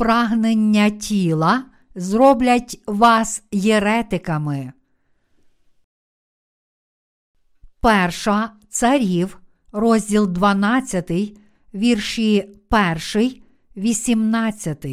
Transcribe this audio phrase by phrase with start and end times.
[0.00, 1.64] прагнення тіла
[1.94, 4.72] зроблять вас єретиками.
[7.80, 9.40] Перша царів,
[9.72, 11.12] розділ 12,
[11.74, 12.48] вірші
[13.14, 13.42] 1,
[13.76, 14.86] 18.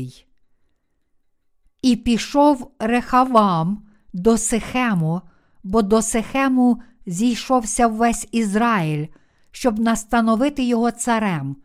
[1.81, 5.21] І пішов Рехавам до Сихему,
[5.63, 9.07] бо до Сихему зійшовся весь Ізраїль,
[9.51, 11.55] щоб настановити його царем.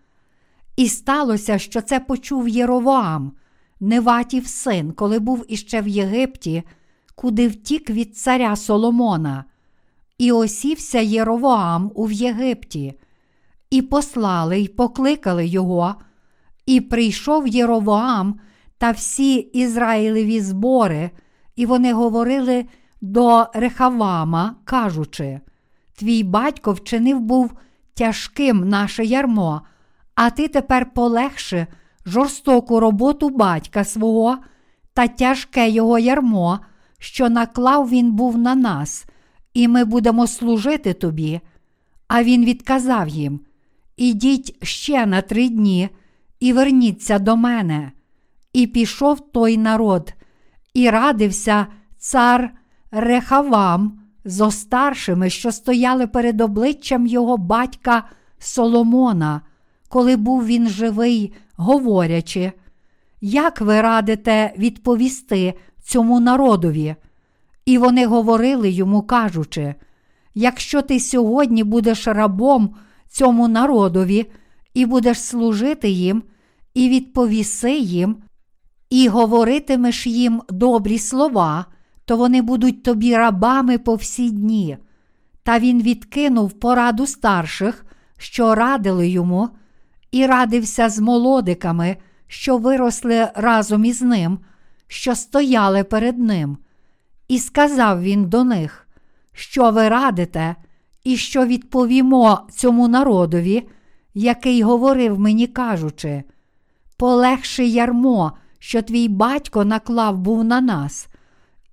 [0.76, 3.32] І сталося, що це почув Єровоам,
[3.80, 6.62] Неватів син, коли був іще в Єгипті,
[7.14, 9.44] куди втік від царя Соломона.
[10.18, 12.94] І осівся Єровоам у Єгипті,
[13.70, 15.94] і послали й покликали його,
[16.66, 18.40] і прийшов Єровоам
[18.78, 21.10] та всі Ізраїлеві збори,
[21.56, 22.66] і вони говорили
[23.00, 25.40] до Рехавама, кажучи:
[25.94, 27.52] Твій батько вчинив був
[27.94, 29.62] тяжким наше ярмо,
[30.14, 31.66] а ти тепер полегши
[32.06, 34.38] жорстоку роботу батька свого
[34.94, 36.58] та тяжке його ярмо,
[36.98, 39.04] що наклав він був на нас,
[39.54, 41.40] і ми будемо служити тобі.
[42.08, 43.40] А він відказав їм:
[43.96, 45.88] Ідіть ще на три дні
[46.40, 47.92] і верніться до мене.
[48.52, 50.14] І пішов той народ,
[50.74, 51.66] і радився
[51.98, 52.50] цар
[52.90, 59.40] Рехавам зо старшими, що стояли перед обличчям його батька Соломона,
[59.92, 62.52] коли був він живий, говорячи,
[63.20, 66.94] як ви радите відповісти цьому народові?
[67.66, 69.74] І вони говорили йому, кажучи:
[70.34, 72.74] якщо ти сьогодні будеш рабом
[73.08, 74.30] цьому народові,
[74.74, 76.22] і будеш служити їм,
[76.74, 78.16] і відповіси їм,
[78.90, 81.66] і говоритимеш їм добрі слова,
[82.04, 84.76] то вони будуть тобі рабами по всі дні.
[85.42, 87.86] Та він відкинув пораду старших,
[88.18, 89.48] що радили йому,
[90.12, 91.96] і радився з молодиками,
[92.26, 94.38] що виросли разом із ним,
[94.86, 96.58] що стояли перед ним.
[97.28, 98.88] І сказав він до них,
[99.32, 100.56] що ви радите,
[101.04, 103.68] і що відповімо цьому народові,
[104.14, 106.22] який говорив мені, кажучи:
[106.96, 111.08] полегши ярмо, що твій батько наклав був на нас,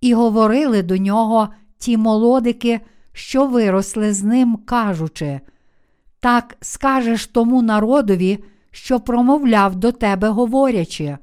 [0.02, 2.80] і говорили до нього ті молодики,
[3.14, 5.40] що виросли з ним, кажучи:
[6.20, 11.18] Так скажеш тому народові, що промовляв до тебе, говорячи,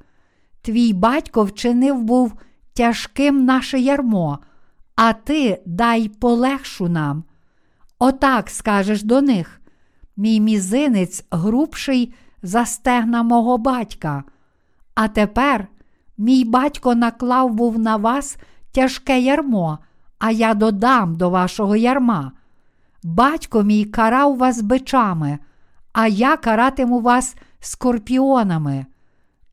[0.62, 2.33] твій батько вчинив був
[2.75, 4.39] тяжким наше ярмо,
[4.97, 7.25] а ти дай полегшу нам.
[7.99, 9.61] Отак скажеш до них:
[10.17, 14.25] мій мізинець грубший за стегна мого батька.
[14.95, 15.69] А тепер
[16.19, 18.37] мій батько наклав був на вас
[18.73, 19.79] тяжке ярмо,
[20.19, 22.33] а я додам до вашого ярма.
[23.09, 25.39] Батько мій карав вас бичами,
[25.93, 28.87] а я каратиму вас скорпіонами.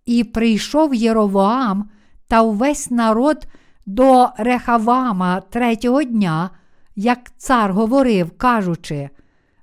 [0.06, 1.90] І прийшов Єровоам
[2.28, 3.48] та увесь народ
[3.86, 6.50] до Рехавама третього дня,
[6.96, 9.10] як цар говорив, кажучи: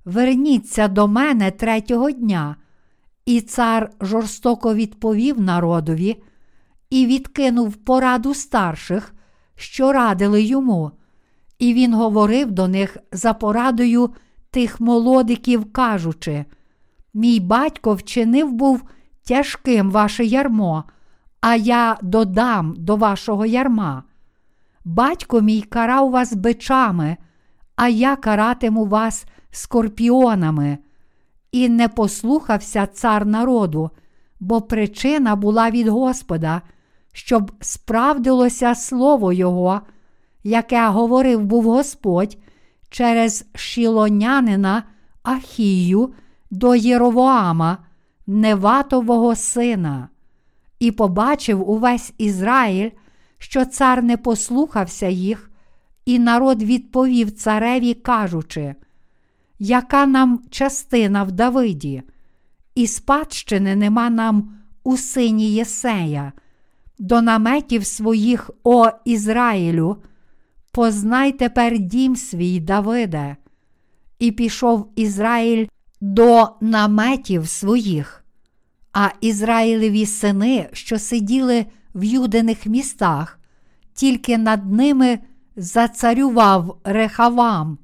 [0.04, 2.56] Верніться до мене третього дня.
[3.26, 6.22] І цар жорстоко відповів народові
[6.90, 9.14] і відкинув пораду старших,
[9.56, 10.92] що радили йому.
[11.60, 14.10] І він говорив до них за порадою
[14.50, 16.44] тих молодиків, кажучи:
[17.14, 18.82] Мій батько вчинив був
[19.24, 20.84] тяжким ваше ярмо,
[21.40, 24.02] а я додам до вашого ярма.
[24.84, 27.16] Батько мій карав вас бичами,
[27.76, 30.78] а я каратиму вас скорпіонами.
[31.52, 33.90] І не послухався цар народу,
[34.40, 36.62] бо причина була від Господа,
[37.12, 39.80] щоб справдилося слово Його,
[40.44, 42.38] яке говорив був Господь
[42.90, 44.82] через шілонянина
[45.22, 46.14] Ахію
[46.50, 47.78] до Єровоама,
[48.26, 50.08] Неватового сина,
[50.78, 52.90] і побачив увесь Ізраїль,
[53.38, 55.50] що цар не послухався їх,
[56.04, 58.74] і народ відповів цареві, кажучи,
[59.58, 62.02] яка нам частина в Давиді,
[62.74, 64.52] і спадщини нема нам
[64.84, 66.32] у сині Єсея,
[66.98, 69.96] до наметів своїх, о Ізраїлю,
[70.72, 73.36] познай тепер дім свій Давиде,
[74.18, 75.66] і пішов Ізраїль
[76.00, 78.24] до наметів своїх,
[78.92, 83.40] а Ізраїлеві сини, що сиділи в юдених містах,
[83.94, 85.18] тільки над ними
[85.56, 87.78] зацарював Рехавам,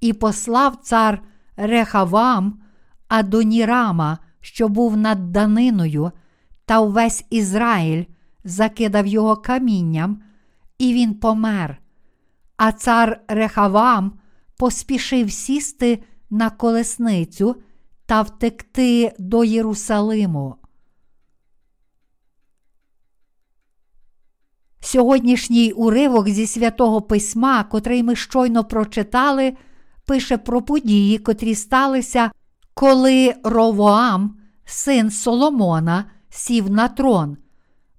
[0.00, 1.22] і послав цар
[1.56, 2.60] Рехавам
[3.08, 6.10] Адонірама, що був над даниною,
[6.64, 8.04] та увесь Ізраїль
[8.44, 10.22] закидав його камінням,
[10.78, 11.78] і він помер.
[12.58, 14.12] А цар Рехавам
[14.56, 17.56] поспішив сісти на колесницю
[18.06, 20.56] та втекти до Єрусалиму.
[24.80, 29.56] Сьогоднішній уривок зі святого письма, котрий ми щойно прочитали,
[30.06, 32.30] пише про події, котрі сталися,
[32.74, 37.36] коли Ровоам, син Соломона, сів на трон.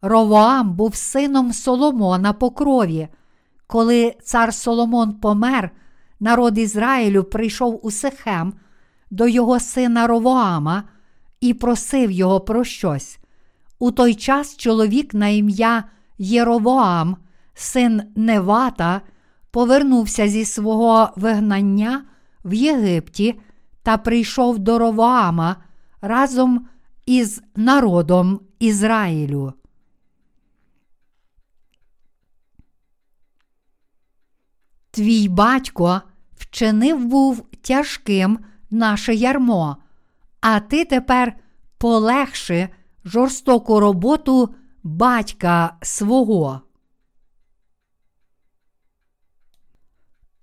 [0.02, 3.08] Ровоам був сином Соломона по крові.
[3.72, 5.72] Коли цар Соломон помер,
[6.20, 8.54] народ Ізраїлю прийшов у Сихем
[9.12, 10.84] до його сина Ровоама
[11.42, 13.20] і просив його про щось.
[13.80, 15.84] У той час чоловік на ім'я
[16.18, 17.18] Єровоам,
[17.54, 19.02] син Невата,
[19.52, 22.06] повернувся зі свого вигнання
[22.46, 23.40] в Єгипті
[23.84, 25.56] та прийшов до Ровоама
[26.02, 26.68] разом
[27.06, 29.54] із народом Ізраїлю.
[34.92, 36.02] Твій батько
[36.38, 38.40] вчинив був тяжким
[38.72, 39.78] наше ярмо,
[40.42, 41.36] а ти тепер
[41.78, 42.70] полегши
[43.06, 46.62] жорстоку роботу батька свого.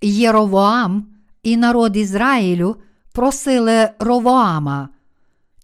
[0.00, 1.06] Єровоам
[1.43, 2.76] і народ Ізраїлю
[3.12, 4.88] просили Ровоама.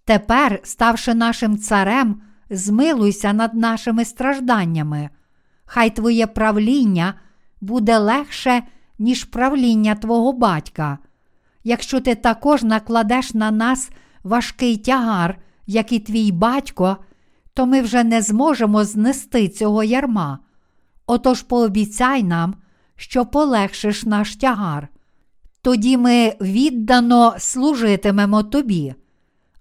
[0.05, 5.11] Тепер, ставши нашим царем, змилуйся над нашими стражданнями.
[5.65, 7.15] Хай твоє правління
[7.63, 8.63] буде легше,
[8.99, 10.99] ніж правління твого батька.
[11.65, 13.91] Якщо ти також накладеш на нас
[14.25, 16.97] важкий тягар, як і твій батько,
[17.55, 20.39] то ми вже не зможемо знести цього ярма.
[21.07, 22.55] Отож пообіцяй нам,
[22.97, 24.89] що полегшиш наш тягар.
[25.63, 28.95] Тоді ми віддано служитимемо тобі.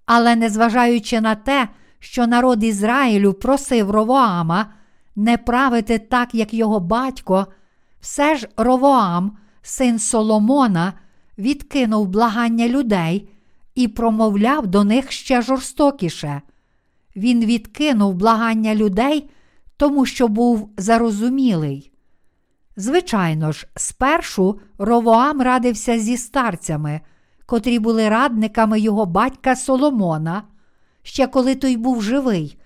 [0.06, 4.66] Але незважаючи на те, що народ Ізраїлю просив Ровоама
[5.16, 7.46] не правити так, як його батько,
[8.02, 10.92] все ж Ровоам, син Соломона,
[11.38, 13.28] відкинув благання людей
[13.74, 16.42] і промовляв до них ще жорстокіше.
[17.16, 19.30] Він відкинув благання людей,
[19.76, 21.92] тому що був зарозумілий.
[22.76, 27.00] Звичайно ж, спершу Ровоам радився зі старцями,
[27.46, 30.42] котрі були радниками його батька Соломона,
[31.02, 32.58] ще коли той був живий,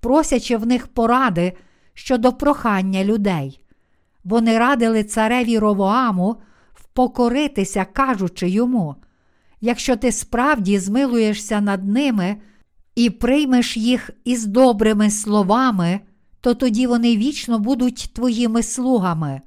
[0.00, 1.52] просячи в них поради
[1.94, 3.59] щодо прохання людей.
[4.24, 6.36] Вони радили цареві Ровоаму
[6.74, 8.94] впокоритися, кажучи йому:
[9.60, 12.36] якщо ти справді змилуєшся над ними
[12.94, 16.00] і приймеш їх із добрими словами,
[16.40, 19.40] то тоді вони вічно будуть твоїми слугами.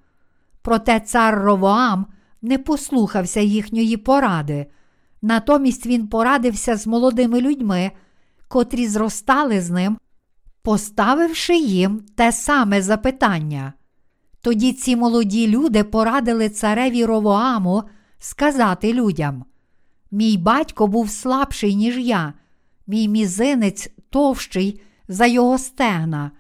[0.62, 2.06] Проте цар Ровоам
[2.42, 4.66] не послухався їхньої поради.
[5.22, 7.92] Натомість він порадився з молодими людьми,
[8.48, 9.98] котрі зростали з ним,
[10.62, 13.74] поставивши їм те саме запитання.
[14.44, 17.84] Тоді ці молоді люди порадили цареві Ровоаму
[18.20, 19.46] сказати людям:
[20.12, 22.34] Мій батько був слабший, ніж я,
[22.88, 26.32] мій мізинець товщий за його стегна.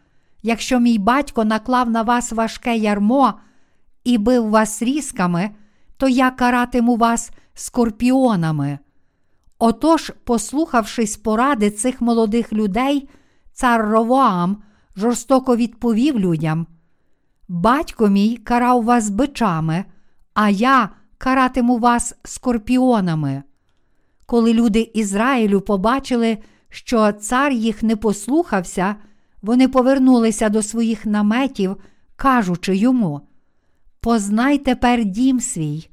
[0.42, 3.34] Якщо мій батько наклав на вас важке ярмо
[4.04, 5.50] і бив вас різками,
[5.98, 8.80] то я каратиму вас скорпіонами.
[9.60, 13.10] Отож, послухавшись поради цих молодих людей,
[13.54, 14.64] цар Ровоам
[14.96, 16.68] жорстоко відповів людям:
[17.55, 19.86] Батько мій карав вас бичами,
[20.33, 23.43] а я каратиму вас скорпіонами.
[24.25, 26.38] Коли люди Ізраїлю побачили,
[26.69, 28.95] що цар їх не послухався,
[29.41, 31.77] вони повернулися до своїх наметів,
[32.15, 33.22] кажучи йому:
[34.00, 35.89] Познай тепер дім свій.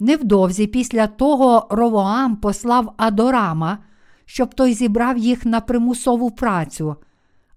[0.00, 3.78] Невдовзі після того Ровоам послав Адорама,
[4.24, 6.96] щоб той зібрав їх на примусову працю,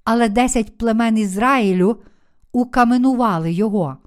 [0.04, 1.98] але десять племен Ізраїлю
[2.56, 3.98] укаменували його.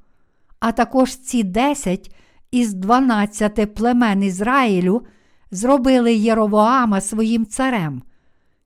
[0.61, 2.15] А також ці десять
[2.51, 5.03] із дванадцяти племен Ізраїлю
[5.51, 8.03] зробили Єровоама своїм царем.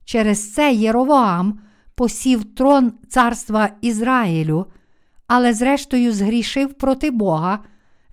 [0.05, 1.59] Через це Єровоам
[1.95, 4.65] посів трон царства Ізраїлю,
[5.27, 7.59] але зрештою згрішив проти Бога,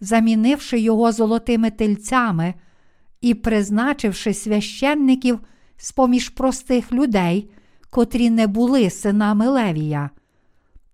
[0.01, 2.55] замінивши його золотими тельцями
[3.21, 5.41] і призначивши священників
[5.77, 7.51] з поміж простих людей,
[7.91, 10.11] котрі не були синами Левія.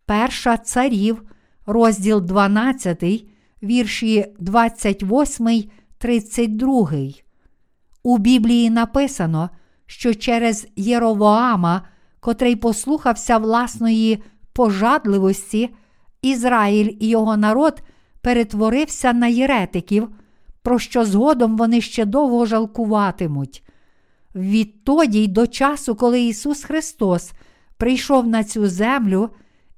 [0.07, 1.23] Перша царів,
[1.67, 3.05] розділ 12,
[3.63, 5.65] вірші 28,
[5.99, 6.91] 32.
[8.03, 9.51] У Біблії написано,
[9.87, 11.83] що через Єровоама,
[12.21, 14.23] котрий послухався власної
[14.53, 15.71] пожадливості,
[16.23, 17.83] Ізраїль і його народ
[18.21, 20.09] перетворився на єретиків,
[20.63, 23.63] про що згодом вони ще довго жалкуватимуть.
[24.35, 27.33] Відтоді й до часу, коли Ісус Христос
[27.77, 29.31] прийшов на цю землю,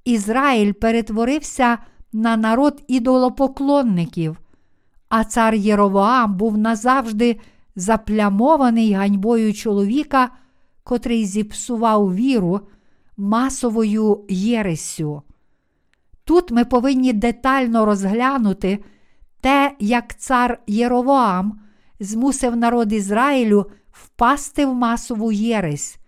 [0.05, 1.79] Ізраїль перетворився
[2.13, 4.37] на народ ідолопоклонників,
[5.09, 7.41] а цар Єровоам був назавжди
[7.77, 10.31] заплямований ганьбою чоловіка,
[10.85, 12.61] котрий зіпсував віру
[13.17, 15.23] масовою єресю.
[16.25, 18.85] Тут ми повинні детально розглянути
[19.41, 21.61] те, як цар Єровоам
[22.01, 25.99] змусив народ Ізраїлю впасти в масову єресь.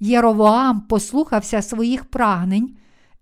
[0.00, 2.76] Єровоам послухався своїх прагнень,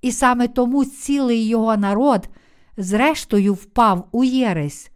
[0.04, 2.28] і саме тому цілий його народ,
[2.76, 4.90] зрештою, впав у єресь.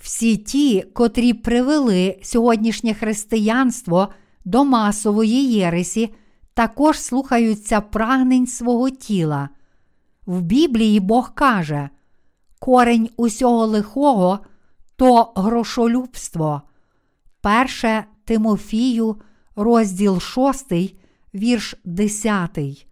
[0.00, 4.08] Всі ті, котрі привели сьогоднішнє християнство
[4.44, 6.14] до масової єресі,
[6.54, 9.48] також слухаються прагнень свого тіла.
[10.26, 11.88] В Біблії Бог каже,
[12.58, 14.38] корень усього лихого
[14.96, 16.62] то грошолюбство.
[17.40, 19.16] Перше Тимофію,
[19.56, 20.72] розділ 6,
[21.34, 22.85] вірш 10.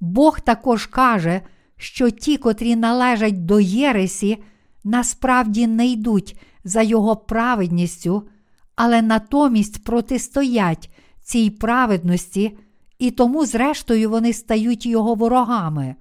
[0.00, 1.40] Бог також каже,
[1.76, 4.42] що ті, котрі належать до Єресі,
[4.84, 8.28] насправді не йдуть за його праведністю,
[8.76, 10.90] але натомість протистоять
[11.22, 12.58] цій праведності,
[12.98, 15.94] і тому, зрештою, вони стають його ворогами.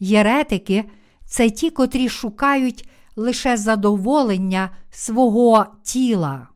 [0.00, 0.84] Єретики
[1.26, 6.48] це ті, котрі шукають лише задоволення свого тіла.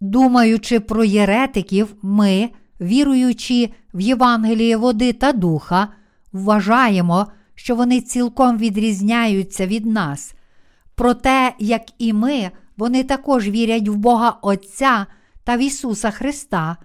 [0.00, 5.88] Думаючи про єретиків, ми, віруючи в Євангеліє води та духа,
[6.32, 10.34] вважаємо, що вони цілком відрізняються від нас.
[10.94, 15.06] Проте, як і ми, вони також вірять в Бога Отця
[15.44, 16.76] та в Ісуса Христа,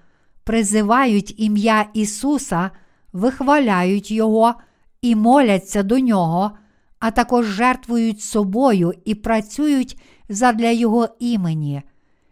[0.43, 2.71] призивають ім'я Ісуса,
[3.13, 4.53] вихваляють Його
[5.01, 6.51] і моляться до Нього,
[6.99, 11.81] а також жертвують собою і працюють задля Його імені.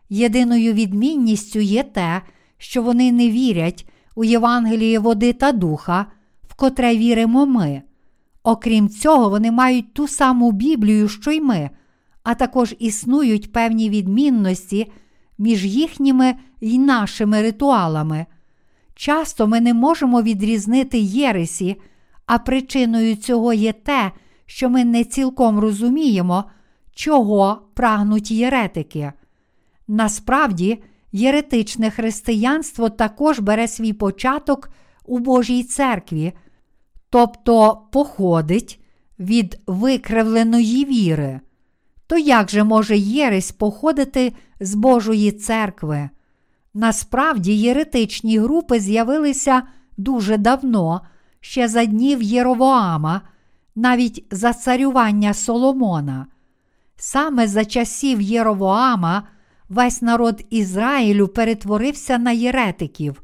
[0.10, 2.22] Єдиною відмінністю є те,
[2.62, 6.06] що вони не вірять у Євангеліє води та духа,
[6.48, 7.82] в котре віримо ми.
[8.44, 11.70] Окрім цього, вони мають ту саму Біблію, що й ми,
[12.24, 14.92] а також існують певні відмінності
[15.38, 18.26] між їхніми й нашими ритуалами.
[18.96, 21.76] Часто ми не можемо відрізнити Єресі,
[22.26, 24.12] а причиною цього є те,
[24.46, 26.44] що ми не цілком розуміємо,
[26.96, 29.14] чого прагнуть єретики.
[29.88, 34.70] Насправді, єретичне християнство також бере свій початок
[35.06, 36.34] у Божій церкві,
[37.10, 38.80] тобто походить
[39.20, 41.40] від викривленої віри.
[42.08, 46.10] То як же може єресь походити з Божої церкви?
[46.74, 49.64] Насправді, єретичні групи з'явилися
[49.98, 51.02] дуже давно,
[51.40, 53.22] ще за днів Єровоама,
[53.76, 56.28] навіть за царювання Соломона.
[56.96, 59.24] Саме за часів Єровоама
[59.72, 63.24] весь народ Ізраїлю перетворився на єретиків.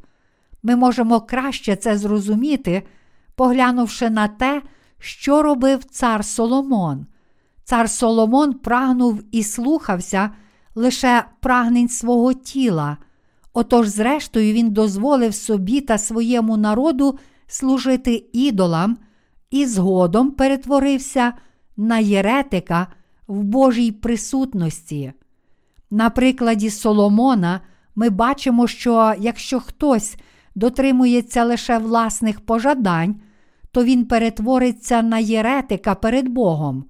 [0.64, 2.84] Ми можемо краще це зрозуміти,
[3.36, 4.62] поглянувши на те,
[5.00, 7.06] що робив цар Соломон.
[7.64, 10.30] Цар Соломон прагнув і слухався
[10.76, 12.98] лише прагнень свого тіла.
[13.54, 18.98] Отож, зрештою, він дозволив собі та своєму народу служити ідолам
[19.52, 21.34] і згодом перетворився
[21.78, 22.88] на єретика
[23.28, 25.14] в Божій присутності.
[25.92, 27.62] На прикладі Соломона
[27.96, 30.16] ми бачимо, що якщо хтось
[30.56, 33.16] дотримується лише власних пожадань,
[33.72, 36.86] то він перетвориться на єретика перед Богом.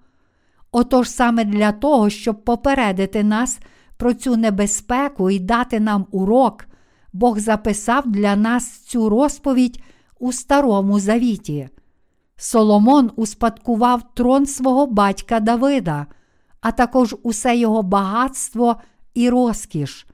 [0.72, 3.60] Отож саме для того, щоб попередити нас
[3.98, 6.66] про цю небезпеку і дати нам урок,
[7.13, 9.84] Бог записав для нас цю розповідь
[10.20, 11.70] у Старому Завіті.
[12.36, 16.06] Соломон успадкував трон свого батька Давида,
[16.68, 18.76] а також усе його багатство
[19.14, 20.08] і розкіш.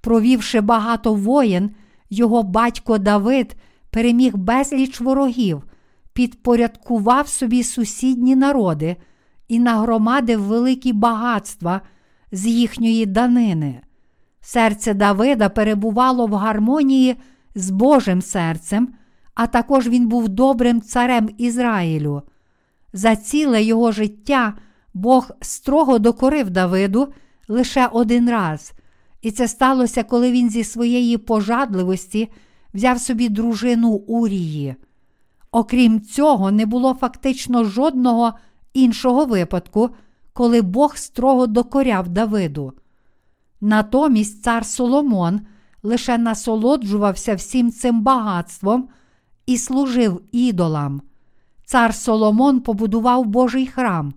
[0.00, 1.70] Провівши багато воєн,
[2.10, 3.56] його батько Давид
[3.90, 5.62] переміг безліч ворогів,
[6.12, 8.96] підпорядкував собі сусідні народи
[9.48, 11.80] і нагромадив великі багатства
[12.32, 13.80] з їхньої данини.
[14.40, 17.16] Серце Давида перебувало в гармонії
[17.54, 18.88] з Божим серцем,
[19.34, 22.22] а також він був добрим царем Ізраїлю.
[22.92, 24.54] За ціле його життя
[24.96, 27.08] Бог строго докорив Давиду
[27.48, 28.72] лише один раз,
[29.22, 32.28] і це сталося, коли він зі своєї пожадливості
[32.74, 34.74] взяв собі дружину Урії.
[35.50, 38.32] Окрім цього, не було фактично жодного
[38.74, 39.90] іншого випадку,
[40.32, 42.72] коли Бог строго докоряв Давиду.
[43.60, 45.40] Натомість цар Соломон
[45.82, 48.88] лише насолоджувався всім цим багатством
[49.46, 51.02] і служив ідолам.
[51.64, 54.14] Цар Соломон побудував Божий храм,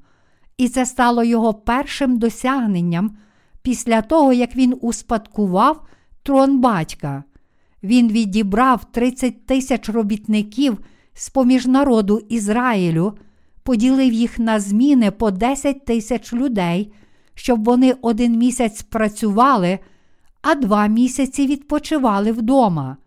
[0.59, 3.17] і це стало його першим досягненням
[3.61, 5.87] після того, як він успадкував
[6.23, 7.23] трон батька.
[7.83, 10.77] Він відібрав 30 тисяч робітників
[11.13, 13.17] з поміж народу Ізраїлю,
[13.63, 16.93] поділив їх на зміни по 10 тисяч людей,
[17.33, 19.79] щоб вони один місяць працювали,
[20.41, 22.97] а два місяці відпочивали вдома.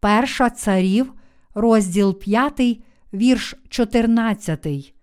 [0.00, 1.12] Перша царів,
[1.54, 2.80] розділ 5,
[3.12, 4.94] вірш 14.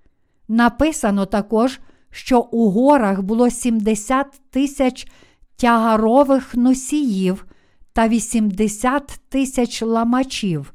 [0.47, 1.79] Написано також,
[2.11, 5.07] що у горах було 70 тисяч
[5.55, 7.45] тягарових носіїв
[7.93, 10.73] та 80 тисяч ламачів.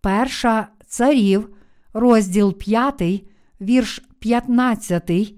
[0.00, 1.48] Перша царів,
[1.92, 3.24] розділ 5,
[3.60, 5.34] вірш 15,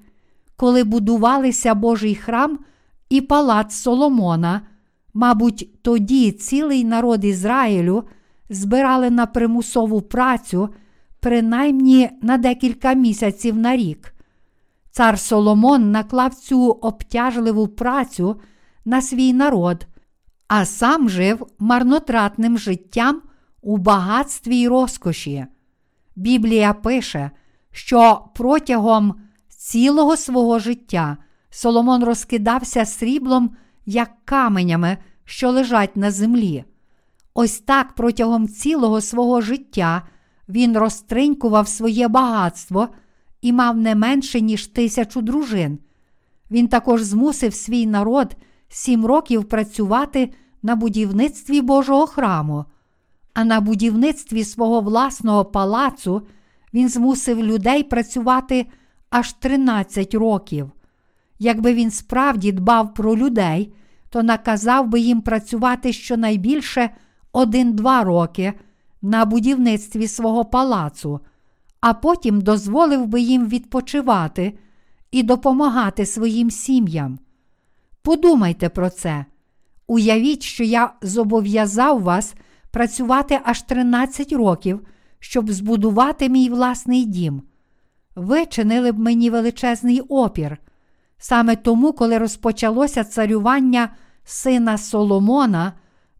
[0.56, 2.58] коли будувалися Божий храм
[3.08, 4.60] і палац Соломона,
[5.14, 8.04] мабуть, тоді цілий народ Ізраїлю
[8.50, 10.68] збирали на примусову працю
[11.26, 14.14] принаймні на декілька місяців на рік.
[14.90, 18.40] Цар Соломон наклав цю обтяжливу працю
[18.84, 19.86] на свій народ,
[20.48, 23.22] а сам жив марнотратним життям
[23.62, 25.46] у багатстві й розкоші.
[26.16, 27.30] Біблія пише,
[27.70, 29.14] що протягом
[29.48, 31.16] цілого свого життя
[31.50, 33.50] Соломон розкидався сріблом,
[33.86, 36.64] як каменями, що лежать на землі.
[37.34, 40.02] Ось так протягом цілого свого життя
[40.48, 42.88] він розтринькував своє багатство
[43.40, 45.78] і мав не менше, ніж тисячу дружин.
[46.50, 48.36] Він також змусив свій народ
[48.68, 50.30] сім років працювати
[50.62, 52.64] на будівництві Божого храму,
[53.34, 56.26] а на будівництві свого власного палацу
[56.74, 58.66] він змусив людей працювати
[59.10, 60.70] аж 13 років.
[61.38, 63.72] Якби він справді дбав про людей,
[64.10, 66.90] то наказав би їм працювати щонайбільше
[67.32, 68.52] один-два роки
[69.06, 71.20] на будівництві свого палацу,
[71.80, 74.58] а потім дозволив би їм відпочивати
[75.10, 77.18] і допомагати своїм сім'ям.
[78.02, 79.24] Подумайте про це.
[79.86, 82.34] Уявіть, що я зобов'язав вас
[82.70, 84.80] працювати аж 13 років,
[85.18, 87.42] щоб збудувати мій власний дім.
[88.16, 90.58] Ви чинили б мені величезний опір.
[91.18, 93.88] Саме тому, коли розпочалося царювання
[94.24, 95.72] сина Соломона,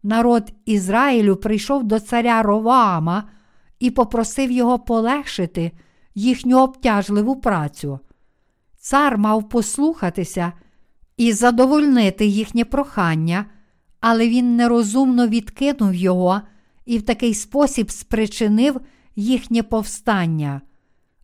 [0.07, 3.23] народ Ізраїлю прийшов до царя Роваама
[3.79, 5.71] і попросив його полегшити
[6.15, 7.99] їхню обтяжливу працю.
[8.77, 10.53] Цар мав послухатися
[11.17, 13.45] і задовольнити їхнє прохання,
[13.99, 16.41] але він нерозумно відкинув його
[16.85, 18.81] і в такий спосіб спричинив
[19.15, 20.61] їхнє повстання.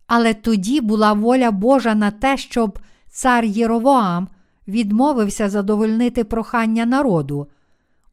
[0.06, 2.78] Але тоді була воля Божа на те, щоб
[3.10, 4.28] цар Єровоам
[4.68, 7.46] відмовився задовольнити прохання народу,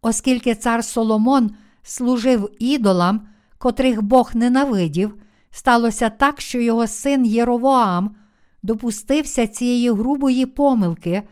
[0.01, 1.51] оскільки цар Соломон
[1.83, 5.15] служив ідолам, котрих Бог ненавидів,
[5.51, 8.15] сталося так, що його син Єровоам
[8.63, 11.23] допустився цієї грубої помилки,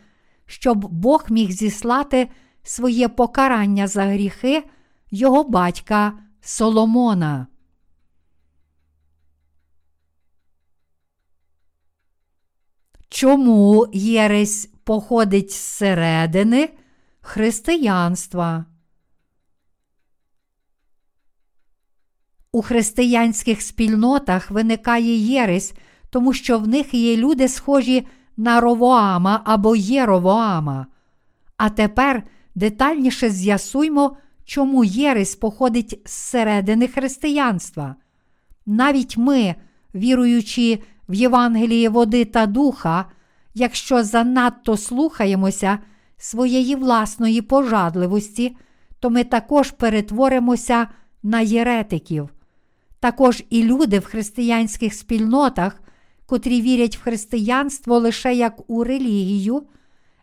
[0.45, 2.29] щоб Бог міг зіслати
[2.63, 4.63] своє покарання за гріхи
[5.11, 7.47] його батька Соломона.
[13.09, 16.69] Чому єресь походить зсередини
[17.29, 18.65] християнства?
[22.51, 25.73] У християнських спільнотах виникає єресь,
[26.09, 30.87] тому що в них є люди, схожі на Ровоама або Єровоама.
[31.57, 32.23] А тепер
[32.55, 37.95] детальніше з'ясуймо, чому єресь походить зсередини християнства.
[38.65, 39.55] Навіть ми,
[39.95, 43.05] віруючи в Євангелії води та духа,
[43.53, 45.79] якщо занадто слухаємося
[46.19, 48.55] своєї власної пожадливості,
[48.99, 50.87] то ми також перетворимося
[51.23, 52.29] на єретиків.
[52.99, 55.81] Також і люди в християнських спільнотах,
[56.25, 59.63] котрі вірять в християнство лише як у релігію,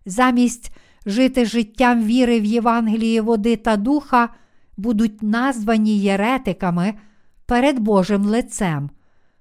[0.07, 0.73] замість
[1.07, 4.29] жити життям віри в Євангелії води та духа,
[4.77, 6.95] будуть названі єретиками
[7.47, 8.91] перед Божим лицем.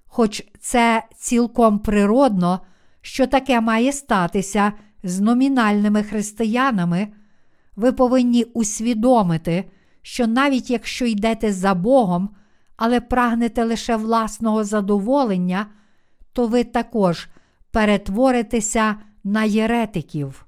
[0.06, 2.60] Хоч це цілком природно,
[3.00, 7.08] що таке має статися з номінальними християнами,
[7.76, 9.70] ви повинні усвідомити,
[10.02, 12.28] що навіть якщо йдете за Богом,
[12.76, 15.66] але прагнете лише власного задоволення,
[16.32, 17.28] то ви також
[17.70, 20.46] перетворитеся на єретиків.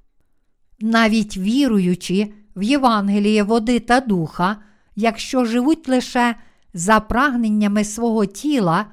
[0.79, 4.57] Навіть віруючи в Євангеліє води та духа,
[4.95, 6.35] якщо живуть лише
[6.73, 8.85] за прагненнями свого тіла,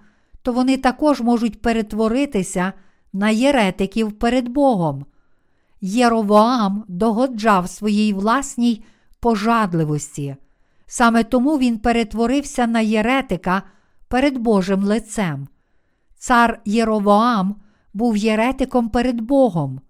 [0.43, 2.73] то вони також можуть перетворитися
[3.13, 5.07] на єретиків перед Богом.
[5.87, 8.85] Єровоам догоджав своїй власній
[9.21, 10.37] пожадливості.
[10.87, 13.63] Саме тому він перетворився на єретика
[14.09, 15.49] перед Божим лицем.
[16.19, 17.57] Цар Єровоам
[17.95, 19.81] був єретиком перед Богом,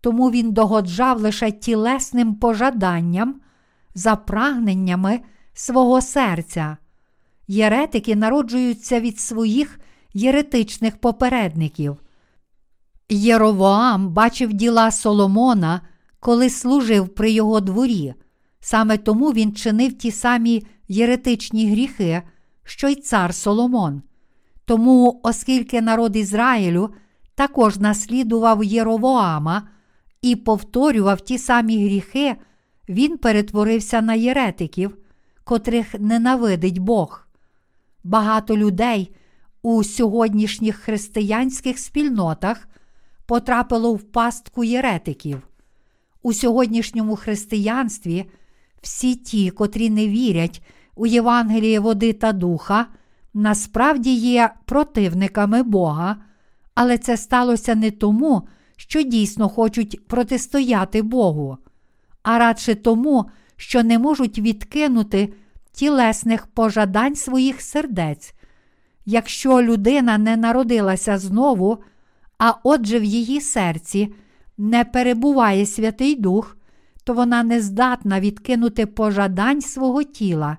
[0.00, 3.40] тому він догоджав лише тілесним пожаданням
[3.94, 5.20] за прагненнями
[5.54, 6.76] свого серця.
[7.48, 9.80] Єретики народжуються від своїх
[10.14, 11.96] єретичних попередників.
[13.08, 15.80] Єровоам бачив діла Соломона,
[16.20, 18.14] коли служив при його дворі.
[18.60, 22.22] Саме тому він чинив ті самі єретичні гріхи,
[22.64, 24.02] що й цар Соломон.
[24.64, 26.90] Тому, оскільки народ Ізраїлю
[27.34, 29.68] також наслідував Єровоама
[30.22, 32.36] і повторював ті самі гріхи,
[32.88, 34.96] він перетворився на єретиків,
[35.44, 37.26] котрих ненавидить Бог.
[38.04, 39.16] Багато людей
[39.62, 42.68] у сьогоднішніх християнських спільнотах
[43.26, 45.42] потрапило в пастку єретиків.
[46.22, 48.24] У сьогоднішньому християнстві
[48.82, 50.62] всі ті, котрі не вірять
[50.94, 52.86] у Євангеліє води та духа,
[53.34, 56.16] насправді є противниками Бога,
[56.74, 61.58] але це сталося не тому, що дійсно хочуть протистояти Богу,
[62.22, 63.24] а радше тому,
[63.56, 65.32] що не можуть відкинути
[65.72, 68.34] тілесних пожадань своїх сердець.
[69.06, 71.78] Якщо людина не народилася знову,
[72.38, 74.14] а отже в її серці
[74.58, 76.56] не перебуває Святий Дух,
[77.04, 80.56] то вона не здатна відкинути пожадань свого тіла,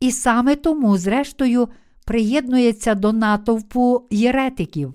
[0.00, 1.68] і саме тому, зрештою,
[2.04, 4.94] приєднується до натовпу єретиків.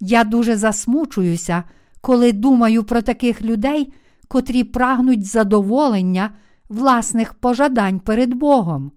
[0.00, 1.64] Я дуже засмучуюся,
[2.00, 3.92] коли думаю про таких людей,
[4.28, 6.30] котрі прагнуть задоволення
[6.68, 8.92] власних пожадань перед Богом.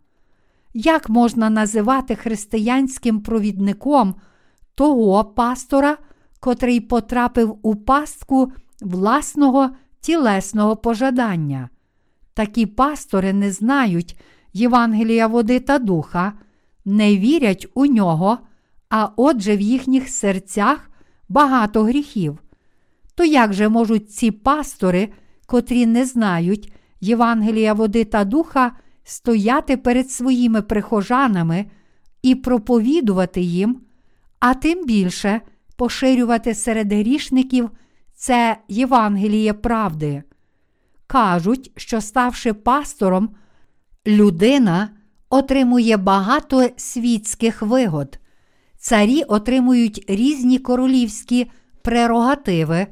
[0.73, 4.15] Як можна називати християнським провідником
[4.75, 5.97] того пастора,
[6.39, 9.69] котрий потрапив у пастку власного
[10.01, 11.69] тілесного пожадання?
[12.33, 14.19] Такі пастори не знають
[14.53, 16.33] Євангелія води та духа,
[16.85, 18.37] не вірять у нього,
[18.89, 20.89] а отже в їхніх серцях
[21.29, 22.37] багато гріхів.
[23.15, 25.09] То як же можуть ці пастори,
[25.45, 28.71] котрі не знають Євангелія води та духа,
[29.03, 31.65] стояти перед своїми прихожанами
[32.21, 33.81] і проповідувати їм,
[34.39, 35.41] а тим більше
[35.79, 37.69] поширювати серед грішників
[38.15, 40.23] це Євангеліє правди?
[41.07, 43.29] Кажуть, що ставши пастором,
[44.07, 44.89] людина
[45.29, 48.19] отримує багато світських вигод.
[48.77, 52.87] Царі отримують різні королівські прерогативи,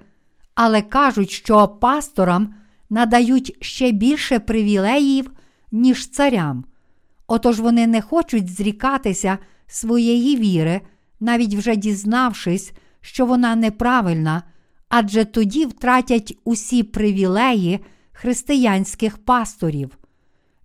[0.56, 2.54] але кажуть, що пасторам
[2.90, 5.32] надають ще більше привілеїв,
[5.72, 6.66] ніж царям.
[7.28, 10.82] Отож вони не хочуть зрікатися своєї віри,
[11.20, 14.44] навіть вже дізнавшись, що вона неправильна,
[14.90, 17.80] адже тоді втратять усі привілеї
[18.12, 19.98] християнських пасторів.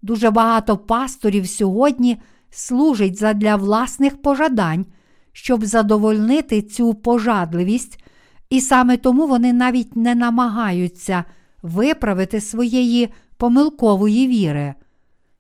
[0.03, 2.19] Дуже багато пасторів сьогодні
[2.51, 4.87] служить задля власних пожадань,
[5.33, 8.05] щоб задовольнити цю пожадливість,
[8.51, 11.25] і саме тому вони навіть не намагаються
[11.63, 14.75] виправити своєї помилкової віри.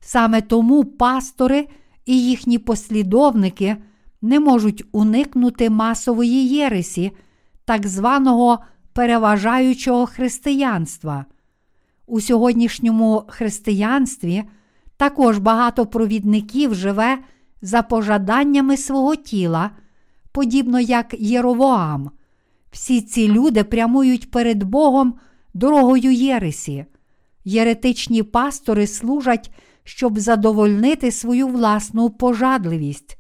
[0.01, 1.69] Саме тому пастори
[2.07, 3.77] і їхні послідовники
[4.23, 7.13] не можуть уникнути масової єресі,
[7.65, 8.59] так званого
[8.93, 11.25] переважаючого християнства.
[12.07, 14.45] У сьогоднішньому християнстві
[14.97, 17.19] також багато провідників живе
[17.63, 19.71] за пожаданнями свого тіла,
[20.33, 22.11] подібно як Єровоам.
[22.71, 25.15] Всі ці люди прямують перед Богом
[25.55, 26.85] дорогою Єресі.
[27.45, 29.51] Єретичні пастори служать,
[29.85, 33.19] щоб задовольнити свою власну пожадливість.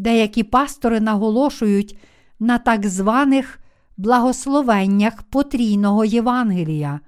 [0.00, 1.98] Деякі пастори наголошують
[2.38, 3.58] на так званих
[3.96, 7.00] благословеннях потрійного Євангелія.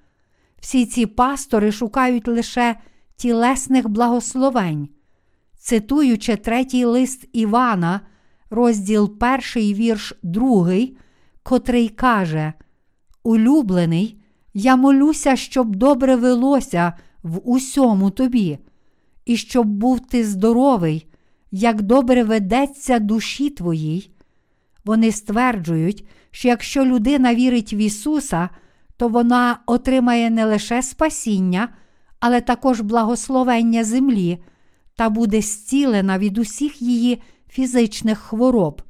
[0.60, 2.76] Всі ці пастори шукають лише
[3.16, 4.88] тілесних благословень.
[5.58, 8.00] Цитуючи третій лист Івана,
[8.50, 10.96] розділ перший вірш другий,
[11.42, 12.52] котрий каже:
[13.22, 14.22] Улюблений,
[14.54, 18.58] я молюся, щоб добре велося в усьому тобі,
[19.24, 21.06] і щоб був ти здоровий,
[21.52, 24.10] як добре ведеться душі твоїй.
[24.84, 28.48] Вони стверджують, що якщо людина вірить в Ісуса,
[28.96, 31.68] то вона отримає не лише спасіння,
[32.20, 34.38] але також благословення землі
[34.96, 38.82] та буде зцілена від усіх її фізичних хвороб.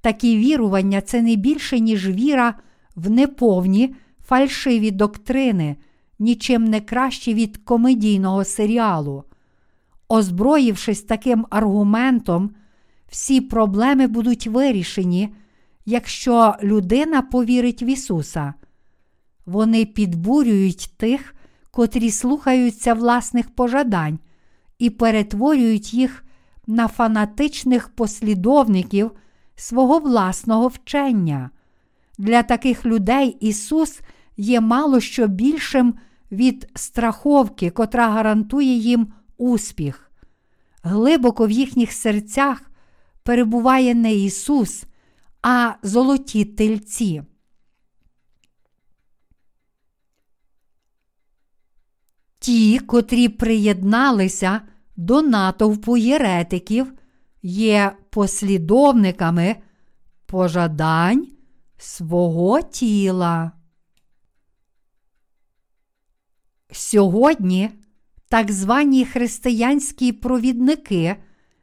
[0.00, 2.54] Такі вірування це не більше, ніж віра
[2.96, 3.94] в неповні
[4.26, 5.76] фальшиві доктрини,
[6.18, 9.24] нічим не краще від комедійного серіалу.
[10.08, 12.50] Озброївшись таким аргументом,
[13.08, 15.34] всі проблеми будуть вирішені,
[15.86, 18.54] якщо людина повірить в Ісуса.
[19.46, 21.34] Вони підбурюють тих,
[21.70, 24.18] котрі слухаються власних пожадань
[24.78, 26.24] і перетворюють їх
[26.66, 29.10] на фанатичних послідовників
[29.56, 31.50] свого власного вчення.
[32.18, 34.00] Для таких людей Ісус
[34.36, 35.94] є мало що більшим
[36.32, 40.10] від страховки, котра гарантує їм успіх.
[40.82, 42.70] Глибоко в їхніх серцях
[43.22, 44.84] перебуває не Ісус,
[45.42, 47.22] а золоті тельці.
[52.38, 54.60] Ті, котрі приєдналися
[54.96, 56.92] до натовпу єретиків,
[57.42, 59.56] є послідовниками
[60.26, 61.28] пожадань
[61.78, 63.52] свого тіла.
[66.72, 67.70] Сьогодні
[68.28, 71.16] так звані християнські провідники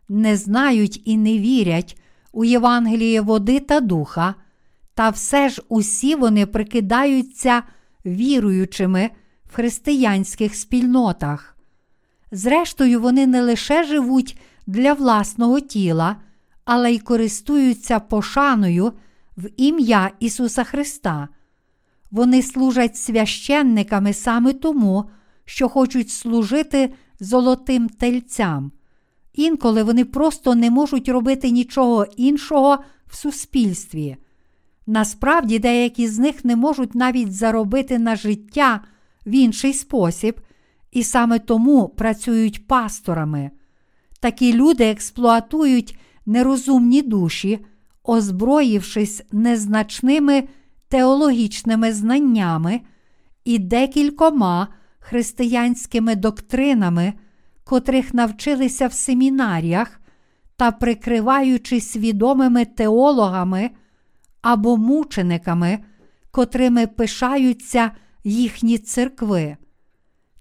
[0.10, 1.98] не знають і не вірять
[2.32, 4.36] у Євангеліє води та духа,
[4.94, 7.64] та все ж усі вони прикидаються
[8.06, 9.10] віруючими
[9.46, 11.58] в християнських спільнотах.
[12.32, 16.16] Зрештою, вони не лише живуть для власного тіла,
[16.66, 18.94] але й користуються пошаною
[19.38, 21.28] в ім'я Ісуса Христа.
[22.12, 25.10] Вони служать священниками саме тому,
[25.46, 28.72] що хочуть служити золотим тельцям.
[29.34, 32.78] Інколи вони просто не можуть робити нічого іншого
[33.08, 34.18] в суспільстві.
[34.88, 38.82] Насправді, деякі з них не можуть навіть заробити на життя
[39.26, 40.42] в інший спосіб,
[40.92, 43.52] і саме тому працюють пасторами.
[44.20, 47.66] Такі люди експлуатують нерозумні душі,
[48.04, 50.44] озброївшись незначними
[50.88, 52.82] теологічними знаннями
[53.46, 54.68] і декількома
[55.04, 57.14] християнськими доктринами,
[57.64, 60.02] котрих навчилися в семінаріях
[60.56, 63.70] та прикриваючись відомими теологами
[64.42, 65.80] або мучениками,
[66.32, 67.92] котрими пишаються
[68.24, 69.58] їхні церкви.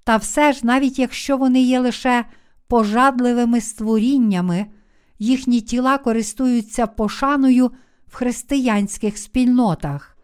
[0.05, 2.25] Та все ж, навіть якщо вони є лише
[2.69, 4.67] пожадливими створіннями,
[5.19, 7.71] їхні тіла користуються пошаною
[8.07, 10.17] в християнських спільнотах.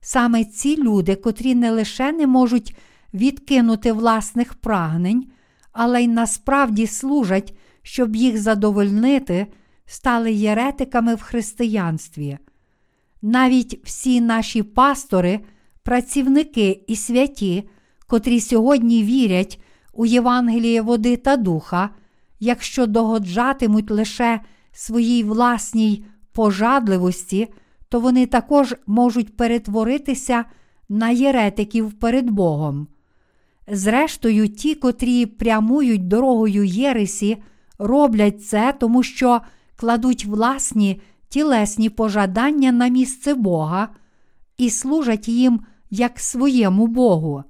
[0.00, 2.76] Саме ці люди, котрі не лише не можуть
[3.14, 5.26] відкинути власних прагнень,
[5.72, 9.46] але й насправді служать, щоб їх задовольнити,
[9.86, 12.38] стали єретиками в християнстві.
[13.22, 15.40] Навіть всі наші пастори,
[15.82, 17.68] працівники і святі,
[18.06, 19.60] котрі сьогодні вірять
[19.92, 21.90] у Євангеліє води та духа,
[22.40, 24.40] якщо догоджатимуть лише
[24.72, 27.48] своїй власній пожадливості,
[27.88, 30.44] то вони також можуть перетворитися
[30.88, 32.86] на єретиків перед Богом.
[33.66, 37.42] Зрештою, ті, котрі прямують дорогою Єресі,
[37.78, 39.40] роблять це, тому що
[39.76, 43.88] кладуть власні тілесні пожадання на місце Бога
[44.58, 47.44] і служать їм як своєму Богу.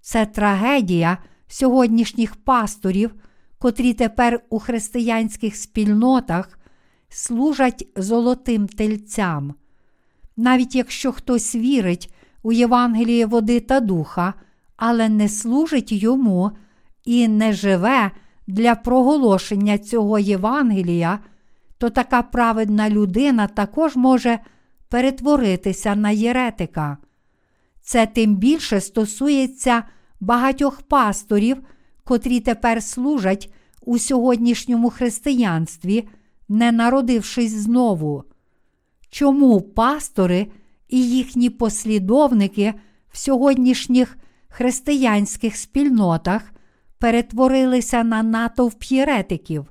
[0.00, 3.14] Це трагедія сьогоднішніх пасторів,
[3.58, 6.58] котрі тепер у християнських спільнотах
[7.08, 9.54] служать золотим тельцям.
[10.36, 14.34] Навіть якщо хтось вірить у Євангеліє води та духа,
[14.84, 16.50] але не служить йому
[17.04, 18.10] і не живе
[18.46, 21.18] для проголошення цього Євангелія,
[21.78, 24.38] то така праведна людина також може
[24.88, 26.98] перетворитися на єретика.
[27.80, 29.82] Це тим більше стосується
[30.20, 31.56] багатьох пасторів,
[32.04, 36.08] котрі тепер служать у сьогоднішньому християнстві,
[36.48, 38.24] не народившись знову.
[39.10, 40.46] Чому пастори
[40.88, 42.74] і їхні послідовники
[43.12, 44.16] в сьогоднішніх
[44.52, 46.42] християнських спільнотах
[46.98, 49.66] перетворилися на натовп єретиків?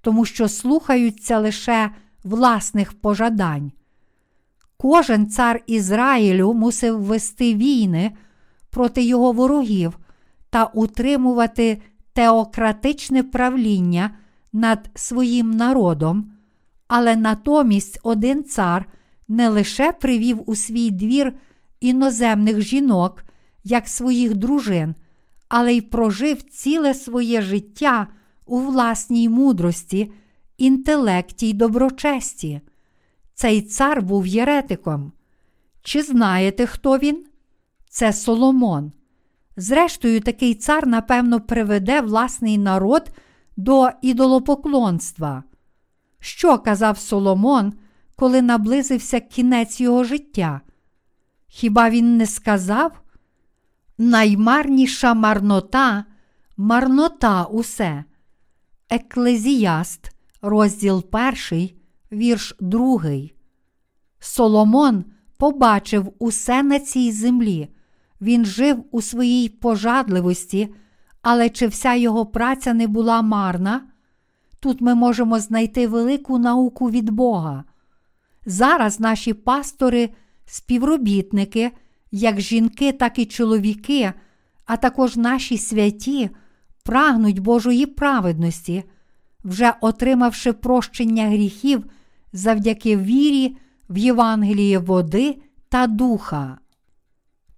[0.00, 1.90] Тому що слухаються лише
[2.24, 3.72] власних пожадань.
[4.76, 8.12] Кожен цар Ізраїлю мусив вести війни
[8.70, 9.98] проти його ворогів
[10.50, 14.10] та утримувати теократичне правління
[14.52, 16.32] над своїм народом,
[16.88, 18.86] але натомість один цар
[19.28, 21.32] не лише привів у свій двір
[21.80, 23.24] іноземних жінок,
[23.64, 24.94] як своїх дружин,
[25.48, 28.06] але й прожив ціле своє життя
[28.46, 30.12] у власній мудрості,
[30.58, 32.60] інтелекті й доброчесті.
[33.34, 35.12] Цей цар був єретиком.
[35.82, 37.26] Чи знаєте, хто він?
[37.88, 38.92] Це Соломон.
[39.56, 43.10] Зрештою, такий цар, напевно, приведе власний народ
[43.56, 45.42] до ідолопоклонства.
[46.20, 47.72] Що казав Соломон,
[48.16, 50.60] коли наблизився кінець його життя?
[51.48, 53.01] Хіба він не сказав?
[53.98, 56.04] Наймарніша марнота,
[56.56, 58.04] марнота усе.
[58.90, 60.10] Еклезіаст,
[60.42, 61.76] розділ перший,
[62.12, 63.34] вірш другий.
[64.18, 65.04] Соломон
[65.38, 67.68] побачив усе на цій землі.
[68.20, 70.74] Він жив у своїй пожадливості,
[71.22, 73.82] але чи вся його праця не була марна?
[74.60, 77.64] Тут ми можемо знайти велику науку від Бога.
[78.46, 80.10] Зараз наші пастори,
[80.46, 81.70] співробітники,
[82.12, 84.12] як жінки, так і чоловіки,
[84.66, 86.30] а також наші святі,
[86.84, 88.84] прагнуть Божої праведності,
[89.44, 91.84] вже отримавши прощення гріхів
[92.32, 93.56] завдяки вірі
[93.88, 95.36] в Євангеліє води
[95.68, 96.58] та духа.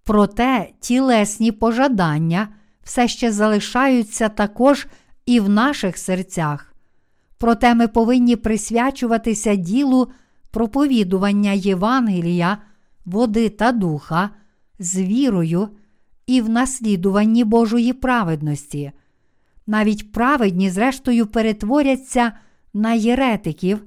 [0.05, 2.49] Проте тілесні пожадання
[2.83, 4.87] все ще залишаються також
[5.27, 6.75] і в наших серцях.
[7.39, 10.09] Проте ми повинні присвячуватися ділу
[10.51, 12.59] проповідування Євангелія,
[13.05, 14.31] води та духа
[14.79, 15.69] з вірою
[16.27, 18.93] і в наслідуванні Божої праведності.
[19.67, 22.33] Навіть праведні, зрештою, перетворяться
[22.75, 23.85] на єретиків,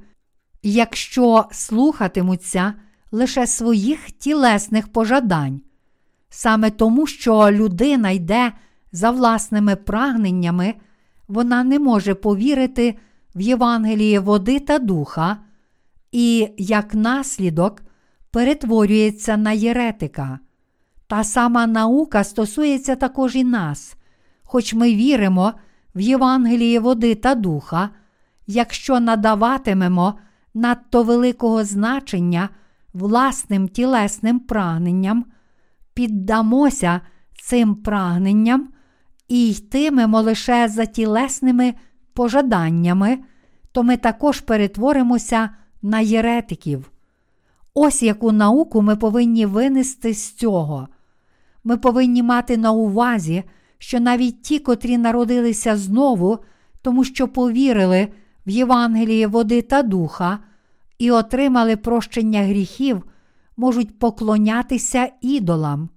[0.64, 2.74] якщо слухатимуться
[3.12, 5.62] лише своїх тілесних пожадань.
[6.30, 8.52] Саме тому, що людина йде
[8.92, 10.74] за власними прагненнями,
[11.28, 12.98] вона не може повірити
[13.36, 15.38] в Євангеліє води та духа,
[16.12, 17.82] і, як наслідок,
[18.32, 20.40] перетворюється на єретика.
[21.08, 23.96] Та сама наука стосується також і нас,
[24.44, 25.54] хоч ми віримо
[25.96, 27.90] в Євангеліє води та духа,
[28.48, 30.20] якщо надаватимемо
[30.54, 32.50] надто великого значення
[32.94, 35.26] власним тілесним прагненням,
[35.94, 37.02] піддамося
[37.42, 38.70] цим прагненням
[39.28, 41.74] і йтимемо лише за тілесними
[42.14, 43.18] пожаданнями,
[43.72, 45.50] то ми також перетворимося
[45.82, 46.92] на єретиків.
[47.74, 50.88] Ось яку науку ми повинні винести з цього.
[51.68, 53.44] Ми повинні мати на увазі,
[53.78, 56.40] що навіть ті, котрі народилися знову,
[56.82, 58.08] тому що повірили
[58.46, 60.40] в Євангеліє води та духа
[61.00, 63.04] і отримали прощення гріхів,
[63.58, 65.90] можуть поклонятися ідолам.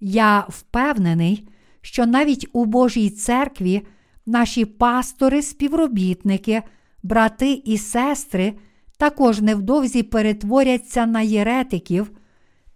[0.00, 1.48] Я впевнений,
[1.80, 3.82] що навіть у Божій церкві
[4.26, 6.62] наші пастори, співробітники,
[7.02, 8.52] брати і сестри
[8.98, 12.10] також невдовзі перетворяться на єретиків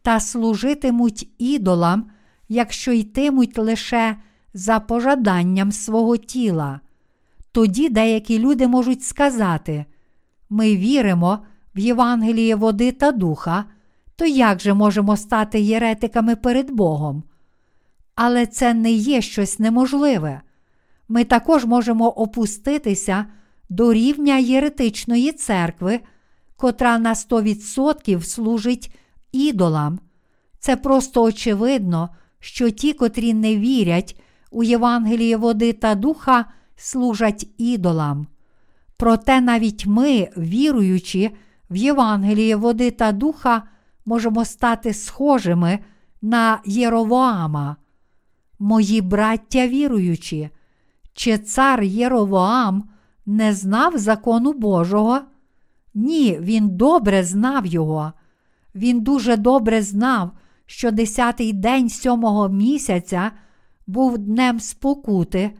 [0.03, 2.11] та служитимуть ідолам,
[2.49, 4.17] якщо йтимуть лише
[4.55, 6.81] за пожаданням свого тіла.
[7.53, 9.85] Тоді деякі люди можуть сказати:
[10.51, 11.39] ми віримо
[11.75, 13.65] в Євангеліє води та духа,
[14.17, 17.23] то як же можемо стати єретиками перед Богом?
[18.15, 20.41] Але це не є щось неможливе.
[21.09, 23.27] Ми також можемо опуститися
[23.69, 26.01] до рівня єретичної церкви,
[26.57, 28.97] котра на 100% служить
[29.33, 30.01] ідолам.
[30.59, 32.09] Це просто очевидно,
[32.41, 34.21] що ті, котрі не вірять
[34.51, 36.45] у Євангеліє води та духа,
[36.77, 38.27] служать ідолам.
[38.97, 41.31] Проте навіть ми, віруючи
[41.71, 43.63] в Євангеліє води та духа,
[44.07, 45.79] можемо стати схожими
[46.23, 47.77] на Єровоама.
[48.59, 50.51] Мої браття віруючі,
[51.13, 52.89] чи цар Єровоам
[53.27, 55.21] не знав закону Божого?
[55.95, 58.13] Ні, він добре знав його.
[58.75, 60.31] Він дуже добре знав,
[60.71, 63.31] що десятий день сьомого місяця
[63.87, 65.51] був днем спокути,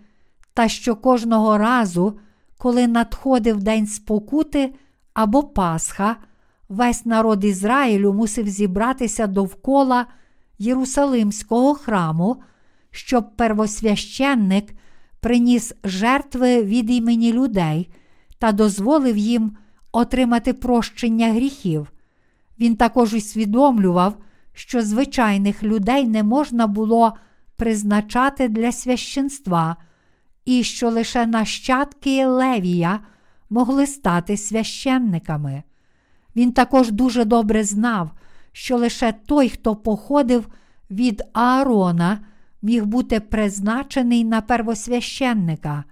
[0.55, 2.19] та що кожного разу,
[2.59, 4.75] коли надходив день спокути
[5.15, 6.17] або Пасха,
[6.69, 10.07] весь народ Ізраїлю мусив зібратися довкола
[10.59, 12.37] Єрусалимського храму,
[12.91, 14.75] щоб первосвященник
[15.21, 17.91] приніс жертви від імені людей
[18.39, 19.57] та дозволив їм
[19.93, 21.93] отримати прощення гріхів.
[22.61, 24.17] Він також усвідомлював,
[24.59, 27.17] що звичайних людей не можна було
[27.57, 29.77] призначати для священства,
[30.45, 33.01] і що лише нащадки Левія
[33.51, 35.63] могли стати священниками.
[36.37, 38.11] Він також дуже добре знав,
[38.53, 40.49] що лише той, хто походив
[40.91, 42.21] від Аарона,
[42.63, 45.85] міг бути призначений на первосвященника.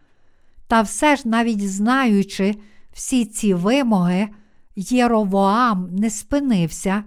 [0.67, 2.55] Та все ж, навіть знаючи
[2.93, 4.29] всі ці вимоги,
[4.77, 7.05] Єровоам не спинився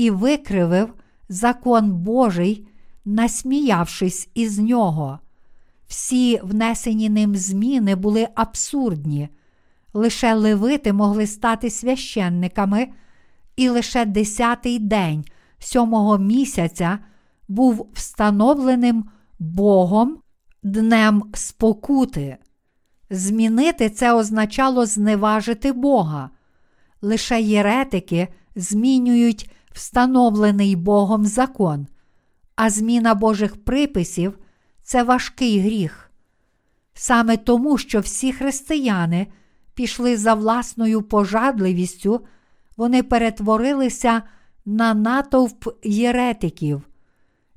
[0.00, 0.94] і викривив
[1.28, 2.68] закон Божий,
[3.04, 5.18] насміявшись із нього.
[5.86, 9.28] Всі внесені ним зміни були абсурдні.
[9.92, 12.88] Лише левити могли стати священниками,
[13.56, 15.24] і лише десятий день
[15.58, 16.98] сьомого місяця
[17.48, 19.04] був встановленим
[19.38, 20.18] Богом
[20.62, 22.36] днем спокути.
[23.10, 26.30] Змінити це означало зневажити Бога.
[27.02, 31.86] Лише єретики змінюють встановлений Богом закон,
[32.56, 34.38] а зміна Божих приписів
[34.82, 36.10] це важкий гріх.
[36.94, 39.26] Саме тому, що всі християни
[39.74, 42.20] пішли за власною пожадливістю,
[42.76, 44.22] вони перетворилися
[44.64, 46.82] на натовп єретиків.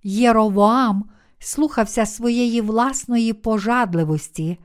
[0.03, 1.05] Єровоам
[1.39, 4.57] слухався своєї власної пожадливості.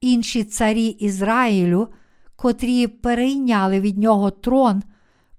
[0.00, 1.88] Інші царі Ізраїлю,
[2.36, 4.82] котрі перейняли від нього трон,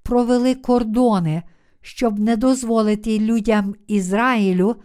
[0.08, 1.44] провели кордони,
[1.82, 4.76] щоб не дозволити людям Ізраїлю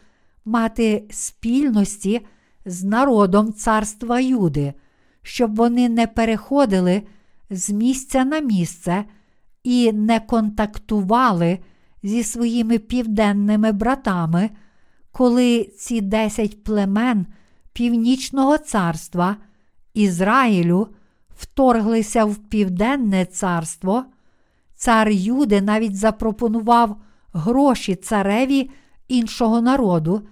[0.44, 2.26] мати спільності
[2.64, 4.72] з народом царства Юди,
[5.22, 7.02] щоб вони не переходили
[7.50, 9.04] з місця на місце
[9.64, 11.58] і не контактували
[12.02, 14.50] зі своїми південними братами,
[15.12, 17.26] коли ці десять племен
[17.72, 19.36] Північного царства
[19.94, 20.88] Ізраїлю
[21.36, 24.04] вторглися в південне царство,
[24.82, 26.96] цар Юди навіть запропонував
[27.32, 28.70] гроші цареві
[29.08, 30.22] іншого народу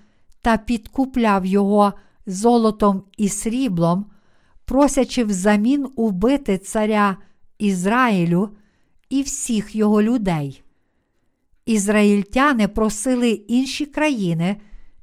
[0.42, 1.92] та підкупляв його
[2.26, 4.06] золотом і сріблом,
[4.64, 7.16] просячи взамін убити царя
[7.58, 8.48] Ізраїлю
[9.10, 10.62] і всіх його людей.
[11.66, 14.56] Ізраїльтяни просили інші країни,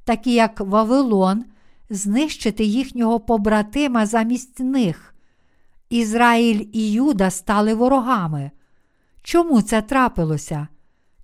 [0.04, 1.44] такі як Вавилон,
[1.90, 5.14] знищити їхнього побратима замість них.
[5.90, 8.50] Ізраїль і Юда стали ворогами.
[9.28, 10.68] Чому це трапилося?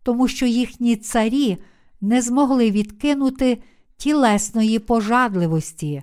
[0.03, 1.59] Тому що їхні царі
[2.01, 3.63] не змогли відкинути
[3.97, 6.03] тілесної пожадливості.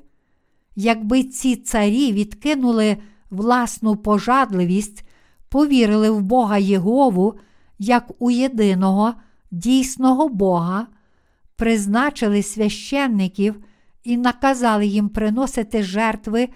[0.75, 2.97] Якби ці царі відкинули
[3.29, 5.07] власну пожадливість,
[5.49, 7.33] повірили в Бога Єгову
[7.79, 9.13] як у єдиного
[9.51, 10.87] дійсного Бога,
[11.55, 13.63] призначили священників
[14.03, 16.49] і наказали їм приносити жертви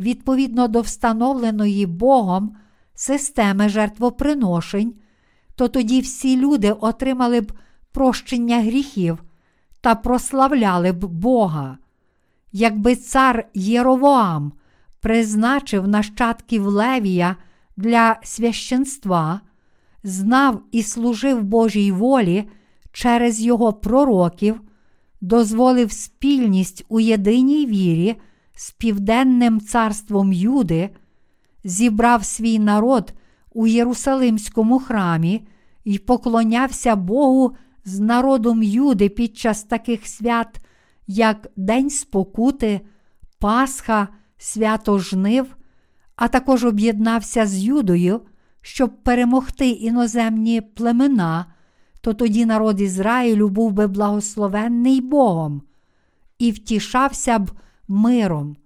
[0.00, 2.56] відповідно до встановленої Богом
[3.02, 4.94] системи жертвоприношень,
[5.54, 7.52] то тоді всі люди отримали б
[7.92, 9.18] прощення гріхів
[9.80, 11.78] та прославляли б Бога.
[12.52, 14.52] Якби цар Єровоам
[15.00, 17.36] призначив нащадків Левія
[17.76, 19.40] для священства,
[20.04, 22.48] знав і служив Божій волі
[22.92, 24.60] через його пророків,
[25.20, 28.16] дозволив спільність у єдиній вірі
[28.54, 30.90] з південним царством Юди,
[31.64, 33.14] зібрав свій народ
[33.52, 35.46] у Єрусалимському храмі
[35.84, 40.60] і поклонявся Богу з народом Юди під час таких свят,
[41.06, 42.80] як День Спокути,
[43.38, 44.08] Пасха,
[44.38, 45.56] Свято Жнив,
[46.16, 48.20] а також об'єднався з Юдою,
[48.60, 51.46] щоб перемогти іноземні племена,
[52.00, 55.62] то тоді народ Ізраїлю був би благословенний Богом
[56.38, 57.50] і втішався б
[57.88, 58.56] миром.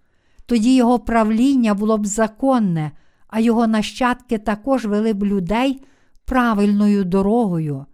[0.47, 2.93] Тоді його правління було б законне,
[3.29, 5.85] а його нащадки також вели б людей
[6.25, 7.87] правильною дорогою.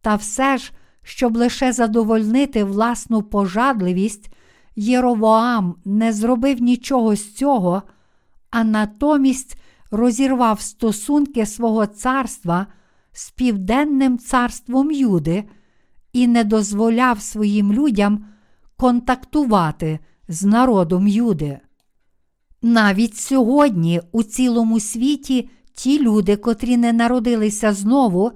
[0.00, 0.72] Та все ж,
[1.02, 4.32] щоб лише задовольнити власну пожадливість,
[4.76, 7.82] Єровоам не зробив нічого з цього,
[8.50, 9.56] а натомість
[9.90, 12.66] розірвав стосунки свого царства
[13.12, 15.44] з південним царством Юди
[16.12, 18.24] і не дозволяв своїм людям
[18.76, 21.60] контактувати з народом Юди.
[22.62, 28.32] Навіть сьогодні у цілому світі ті люди, котрі не народилися знову,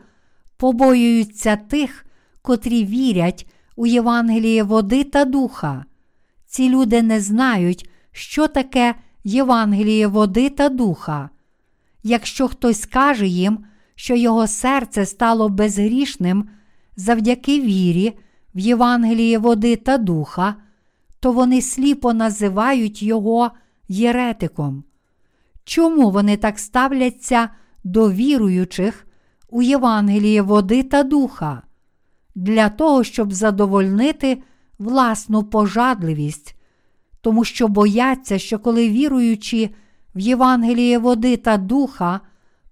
[0.56, 2.06] побоюються тих,
[2.42, 3.46] котрі вірять
[3.76, 5.84] у Євангеліє води та духа.
[6.46, 8.94] Ці люди не знають, що таке
[9.24, 11.30] Євангеліє води та духа.
[12.02, 13.58] Якщо хтось скаже їм,
[13.94, 16.48] що його серце стало безгрішним
[16.96, 18.12] завдяки вірі
[18.54, 20.54] в Євангеліє води та духа,
[21.20, 23.50] то вони сліпо називають його
[23.88, 24.84] єретиком.
[25.64, 27.48] Чому вони так ставляться
[27.84, 29.06] до віруючих
[29.48, 31.62] у Євангеліє води та духа?
[32.34, 34.42] Для того, щоб задовольнити
[34.78, 36.56] власну пожадливість,
[37.20, 39.74] тому що бояться, що коли віруючі
[40.14, 42.20] в Євангеліє води та духа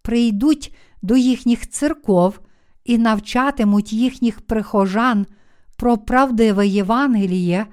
[0.02, 2.40] прийдуть до їхніх церков
[2.84, 5.26] і навчатимуть їхніх прихожан
[5.76, 7.66] про правдиве Євангеліє,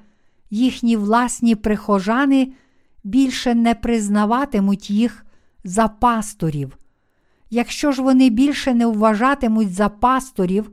[0.49, 2.53] їхні власні прихожани
[3.03, 5.25] більше не признаватимуть їх
[5.63, 6.77] за пасторів.
[7.49, 10.71] Якщо ж вони більше не вважатимуть за пасторів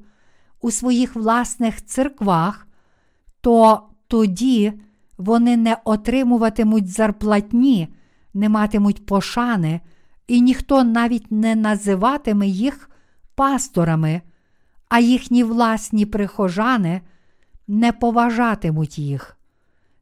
[0.60, 2.66] у своїх власних церквах,
[3.40, 4.72] то тоді
[5.18, 7.88] вони не отримуватимуть зарплатні,
[8.34, 9.80] не матимуть пошани,
[10.26, 12.90] і ніхто навіть не називатиме їх
[13.34, 14.22] пасторами,
[14.88, 17.00] а їхні власні прихожани
[17.68, 19.35] не поважатимуть їх.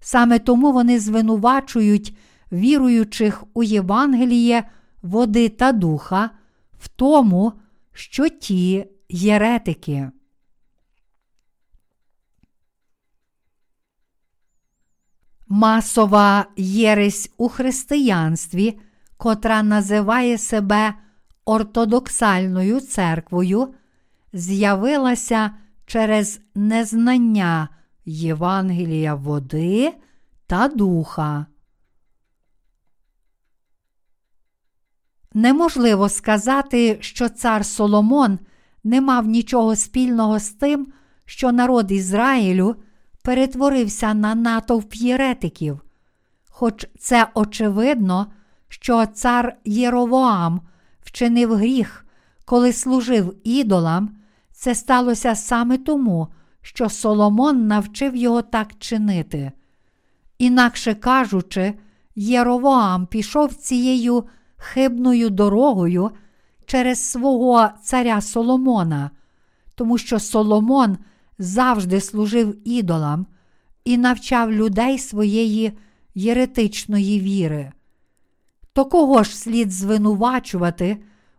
[0.07, 2.17] Саме тому вони звинувачують
[2.53, 4.71] віруючих у Євангеліє
[5.03, 6.31] води та духа
[6.79, 7.53] в тому,
[7.93, 10.11] що ті єретики.
[15.49, 18.79] Масова єресь у християнстві,
[19.17, 20.95] котра називає себе
[21.45, 23.75] ортодоксальною церквою,
[24.33, 25.51] з'явилася
[25.87, 27.69] через незнання
[28.05, 29.93] Євангелія води
[30.47, 31.47] та духа.
[35.35, 38.39] Неможливо сказати, що цар Соломон
[38.85, 40.93] не мав нічого спільного з тим,
[41.25, 42.77] що народ Ізраїлю
[43.23, 45.81] перетворився на натовп єретиків,
[46.49, 48.27] хоч це очевидно,
[48.69, 50.61] що цар Єровоам
[51.03, 52.07] вчинив гріх,
[52.45, 54.17] коли служив ідолам,
[54.53, 56.29] це сталося саме тому,
[56.65, 59.53] що Соломон навчив його так чинити.
[60.39, 61.75] Інакше кажучи,
[62.17, 64.25] Єровоам пішов цією
[64.57, 66.11] хибною дорогою
[66.67, 69.11] через свого царя Соломона,
[69.75, 70.99] тому що Соломон
[71.39, 73.27] завжди служив ідолам
[73.85, 75.73] і навчав людей своєї
[76.15, 77.73] єретичної віри.
[78.73, 80.97] То кого ж слід звинувачувати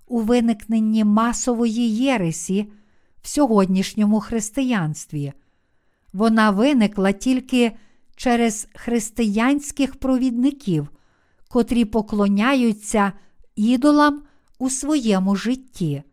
[0.07, 2.67] у виникненні масової єресі
[3.25, 5.33] в сьогоднішньому християнстві?
[6.13, 7.71] Вона виникла тільки
[8.15, 10.87] через християнських провідників,
[11.49, 13.11] котрі поклоняються
[13.55, 14.21] ідолам
[14.59, 16.03] у своєму житті,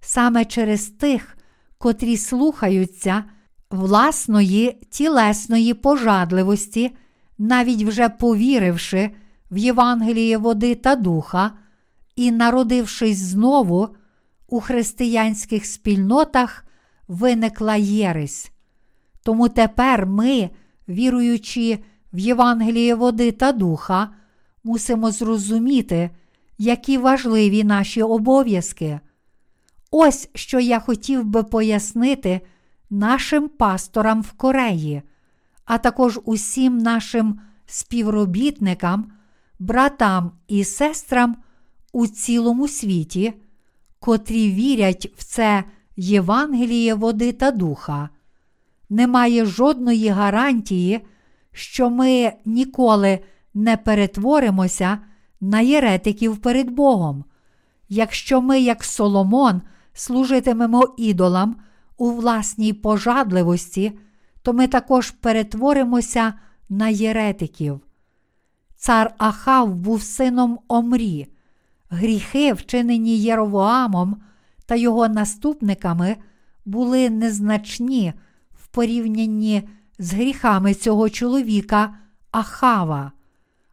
[0.00, 1.36] саме через тих,
[1.78, 3.24] котрі слухаються
[3.70, 6.90] власної тілесної пожадливості,
[7.38, 9.10] навіть вже повіривши
[9.50, 11.52] в Євангеліє води та духа
[12.16, 13.88] і народившись знову
[14.52, 16.64] у християнських спільнотах,
[17.08, 18.52] виникла єресь.
[19.22, 20.50] Тому тепер ми,
[20.88, 21.78] віруючи
[22.12, 24.08] в Євангеліє води та духа,
[24.64, 26.10] мусимо зрозуміти,
[26.58, 29.00] які важливі наші обов'язки.
[29.90, 32.40] Ось що я хотів би пояснити
[32.90, 35.02] нашим пасторам в Кореї,
[35.64, 39.12] а також усім нашим співробітникам,
[39.58, 41.36] братам і сестрам
[41.92, 43.34] у цілому світі,
[44.02, 45.64] котрі вірять в це
[45.96, 48.08] Євангеліє води та духа.
[48.90, 51.00] Немає жодної гарантії,
[51.52, 53.18] що ми ніколи
[53.54, 54.98] не перетворимося
[55.40, 57.24] на єретиків перед Богом.
[57.88, 61.56] Якщо ми, як Соломон, служитимемо ідолам
[61.96, 63.92] у власній пожадливості,
[64.42, 66.34] то ми також перетворимося
[66.68, 67.80] на єретиків.
[68.76, 71.31] Цар Ахав був сином Омрі.
[71.94, 74.16] Гріхи, вчинені Єровоамом
[74.66, 76.16] та його наступниками,
[76.64, 78.12] були незначні
[78.50, 79.68] в порівнянні
[79.98, 81.94] з гріхами цього чоловіка
[82.30, 83.12] Ахава.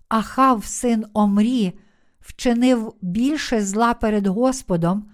[0.10, 1.74] Ахав, син Омрі,
[2.22, 5.06] вчинив більше зла перед Господом,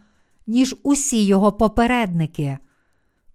[0.47, 2.57] ніж усі його попередники.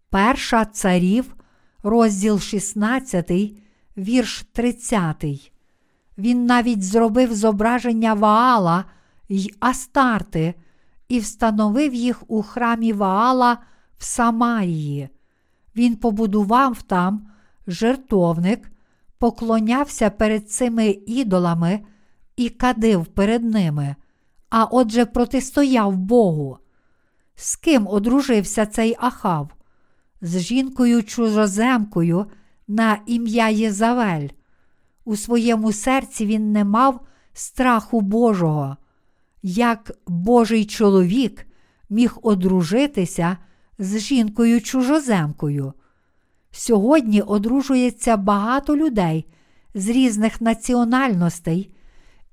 [0.08, 1.36] Перша царів,
[1.82, 3.32] розділ 16,
[3.96, 5.52] вірш 30.
[6.18, 8.84] Він навіть зробив зображення Ваала
[9.30, 10.54] й Астарти
[11.08, 13.58] і встановив їх у храмі Ваала
[13.98, 15.08] в Самарії.
[15.76, 17.28] Він побудував там
[17.66, 18.70] жертовник,
[19.18, 21.80] поклонявся перед цими ідолами
[22.36, 23.96] і кадив перед ними,
[24.50, 26.58] а отже, протистояв Богу.
[27.34, 29.50] З ким одружився цей Ахав?
[30.20, 32.26] З жінкою чужоземкою
[32.68, 34.28] на ім'я Єзавель.
[35.04, 37.00] У своєму серці він не мав
[37.32, 38.76] страху Божого.
[39.42, 41.46] Як Божий чоловік
[41.90, 43.36] міг одружитися
[43.78, 45.72] з жінкою чужоземкою.
[46.50, 49.26] Сьогодні одружується багато людей
[49.74, 51.74] з різних національностей,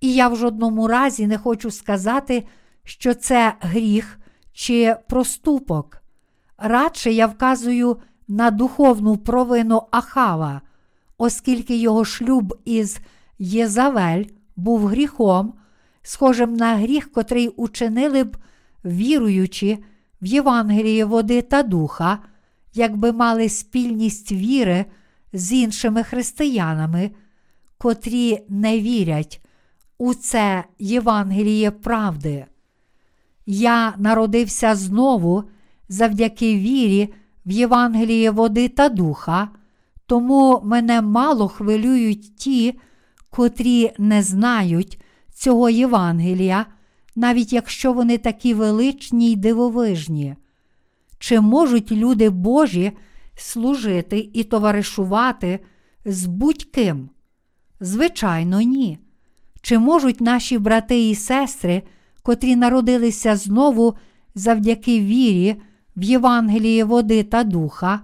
[0.02, 2.48] і я в жодному разі не хочу сказати,
[2.84, 4.20] що це гріх
[4.54, 6.02] чи проступок.
[6.58, 7.98] Радше я вказую
[8.28, 10.62] на духовну провину Ахава,
[11.18, 13.00] оскільки його шлюб із
[13.40, 14.24] Єзавель
[14.56, 15.54] був гріхом,
[16.08, 18.38] схожим на гріх, котрий учинили б
[18.86, 19.78] віруючи
[20.22, 22.20] в Євангеліє води та духа,
[22.74, 24.86] якби мали спільність віри
[25.34, 27.12] з іншими християнами,
[27.78, 29.42] котрі не вірять
[29.98, 32.46] у це Євангеліє правди.
[33.46, 35.44] Я народився знову
[35.90, 37.14] завдяки вірі
[37.46, 39.50] в Євангеліє води та духа,
[40.06, 42.80] тому мене мало хвилюють ті,
[43.30, 45.02] котрі не знають
[45.38, 46.66] цього Євангелія,
[47.16, 50.36] навіть якщо вони такі величні й дивовижні.
[51.20, 52.92] Чи можуть люди Божі
[53.36, 55.60] служити і товаришувати
[56.06, 57.10] з будь-ким?
[57.80, 58.98] Звичайно, ні.
[59.62, 61.84] Чи можуть наші брати і сестри,
[62.24, 63.96] котрі народилися знову
[64.36, 65.56] завдяки вірі
[65.96, 68.02] в Євангелії води та духа,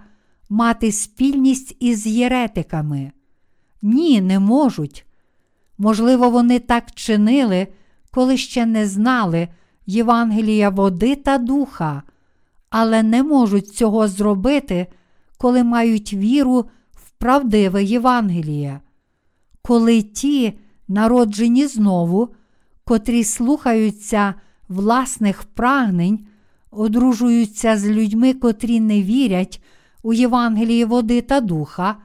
[0.50, 3.12] мати спільність із єретиками?
[3.82, 5.06] Ні, не можуть.
[5.84, 7.68] Можливо, вони так чинили,
[8.12, 9.48] коли ще не знали
[9.86, 12.04] Євангелія води та духа,
[12.70, 14.88] але не можуть цього зробити,
[15.38, 18.80] коли мають віру в правдиве Євангеліє.
[19.62, 22.30] Коли ті, народжені знову,
[22.84, 24.34] котрі слухаються
[24.70, 26.26] власних прагнень,
[26.72, 29.64] одружуються з людьми, котрі не вірять
[30.04, 31.96] у Євангелії води та духа,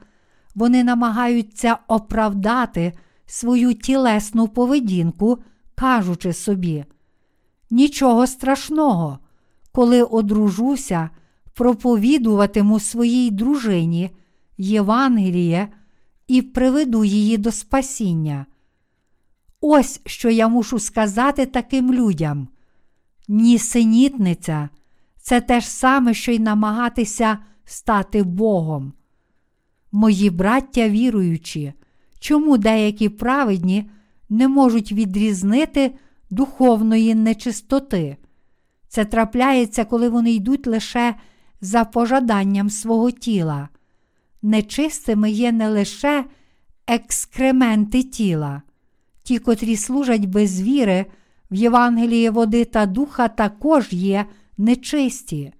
[0.55, 2.93] вони намагаються оправдати
[3.29, 5.37] свою тілесну поведінку,
[5.75, 6.85] кажучи собі,
[7.69, 9.19] нічого страшного,
[9.71, 11.09] коли одружуся,
[11.53, 14.11] проповідуватиму своїй дружині
[14.57, 15.67] Євангеліє
[16.27, 18.45] і приведу її до спасіння.
[19.61, 22.47] Ось що я мушу сказати таким людям.
[23.27, 24.69] Нісенітниця
[25.17, 28.93] це те ж саме, що й намагатися стати Богом.
[29.91, 31.73] Мої браття віруючі,
[32.19, 33.89] чому деякі праведні
[34.29, 35.91] не можуть відрізнити
[36.29, 38.17] духовної нечистоти?
[38.87, 41.15] Це трапляється, коли вони йдуть лише
[41.61, 43.69] за пожаданням свого тіла.
[44.41, 46.25] Нечистими є не лише
[46.87, 48.61] екскременти тіла,
[49.23, 51.05] ті, котрі служать без віри
[51.51, 54.25] в Євангелії води та духа, також є
[54.57, 55.53] нечисті.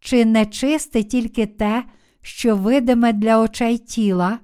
[0.00, 1.84] Чи нечисте тільки те,
[2.22, 4.38] що видиме для очей тіла?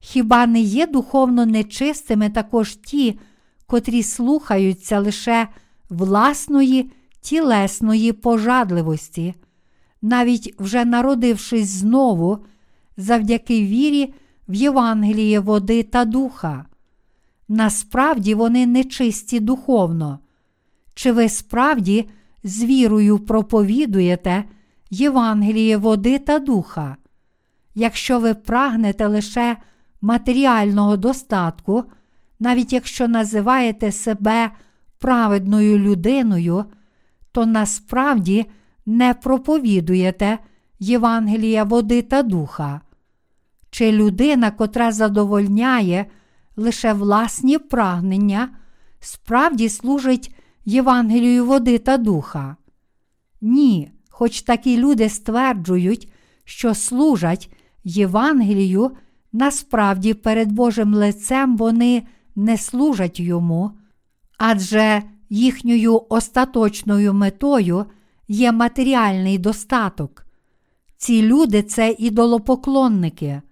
[0.00, 3.18] Хіба не є духовно нечистими також ті,
[3.66, 5.48] котрі слухаються лише
[5.88, 6.90] власної
[7.20, 9.34] тілесної пожадливості,
[10.02, 12.38] навіть вже народившись знову,
[12.96, 14.14] завдяки вірі
[14.48, 16.66] в Євангеліє води та духа?
[17.48, 20.18] Насправді вони нечисті духовно.
[20.94, 22.08] Чи ви справді
[22.44, 24.44] з вірою проповідуєте
[24.90, 26.96] Євангеліє води та духа?
[27.74, 29.56] Якщо ви прагнете лише
[30.00, 31.84] матеріального достатку,
[32.40, 34.50] навіть якщо називаєте себе
[34.98, 36.64] праведною людиною,
[37.32, 38.46] то насправді
[38.86, 40.38] не проповідуєте
[40.78, 42.80] Євангелія води та духа.
[43.70, 46.06] Чи людина, котра задовольняє
[46.56, 48.48] лише власні прагнення,
[49.00, 50.34] справді служить
[50.64, 52.56] Євангелію води та духа?
[53.40, 56.12] Ні, хоч такі люди стверджують,
[56.44, 57.52] що служать
[57.84, 58.90] Євангелію,
[59.32, 62.02] насправді перед Божим лицем вони
[62.36, 63.70] не служать йому,
[64.38, 67.86] адже їхньою остаточною метою
[68.28, 70.26] є матеріальний достаток.
[70.96, 73.42] Ці люди це ідолопоклонники.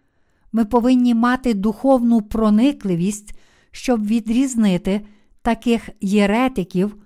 [0.53, 3.39] Ми повинні мати духовну проникливість,
[3.71, 5.01] щоб відрізнити
[5.43, 6.97] таких єретиків,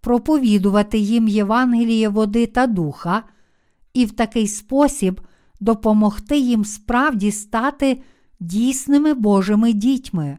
[0.00, 3.22] проповідувати їм Євангеліє води та духа,
[3.94, 5.20] і в такий спосіб
[5.60, 8.02] допомогти їм справді стати
[8.40, 10.38] дійсними Божими дітьми.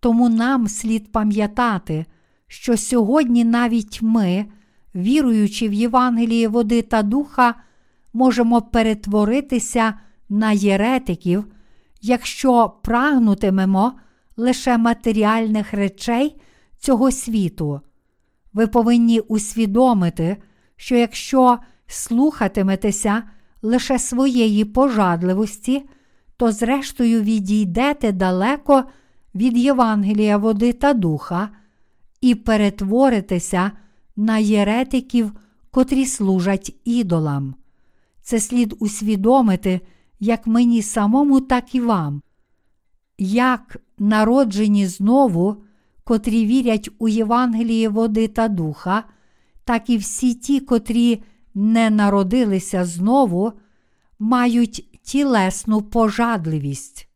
[0.00, 2.06] Тому нам слід пам'ятати,
[2.46, 4.46] що сьогодні навіть ми,
[4.94, 7.54] віруючи в Євангеліє води та духа,
[8.12, 9.94] можемо перетворитися
[10.28, 11.44] на єретиків,
[12.02, 13.92] якщо прагнутимемо
[14.36, 16.36] лише матеріальних речей
[16.78, 17.80] цього світу.
[18.52, 20.36] Ви повинні усвідомити,
[20.76, 23.22] що якщо слухатиметеся
[23.62, 25.88] лише своєї пожадливості,
[26.36, 28.84] то зрештою відійдете далеко
[29.34, 31.48] від Євангелія води та духа
[32.20, 33.70] і перетворитеся
[34.16, 35.32] на єретиків,
[35.70, 37.54] котрі служать ідолам.
[38.22, 39.80] Це слід усвідомити
[40.20, 42.22] як мені самому, так і вам.
[43.18, 45.56] Як народжені знову,
[46.04, 49.04] котрі вірять у Євангеліє води та духа,
[49.64, 51.22] так і всі ті, котрі
[51.54, 53.52] не народилися знову,
[54.18, 57.08] мають тілесну пожадливість.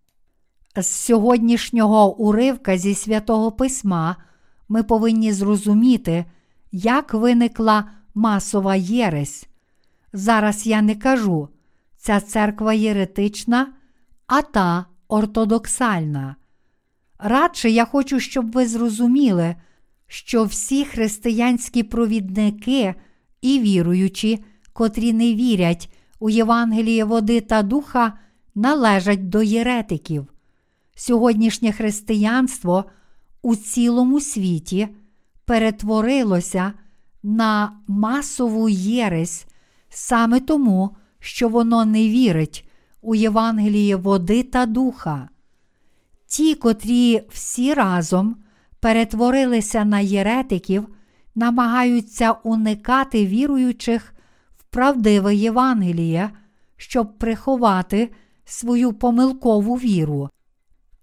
[0.76, 4.16] З сьогоднішнього уривка зі святого Письма
[4.68, 6.24] ми повинні зрозуміти,
[6.72, 9.46] як виникла масова єресь.
[10.12, 11.48] Зараз я не кажу,
[11.96, 13.72] ця церква єретична,
[14.26, 16.36] а та ортодоксальна.
[17.18, 19.56] Радше я хочу, щоб ви зрозуміли,
[20.06, 22.94] що всі християнські провідники
[23.42, 28.12] і віруючі, котрі не вірять у Євангеліє води та духа,
[28.54, 30.26] належать до єретиків.
[30.94, 32.84] Сьогоднішнє християнство
[33.42, 34.88] у цілому світі
[35.44, 36.72] перетворилося
[37.22, 39.46] на масову єресь
[39.88, 42.68] саме тому, що воно не вірить
[43.02, 45.28] у Євангеліє води та духа.
[46.26, 48.36] Ті, котрі всі разом
[48.80, 50.88] перетворилися на єретиків,
[51.34, 54.14] намагаються уникати віруючих
[54.70, 56.30] правдиве Євангеліє,
[56.76, 58.10] щоб приховати
[58.44, 60.28] свою помилкову віру.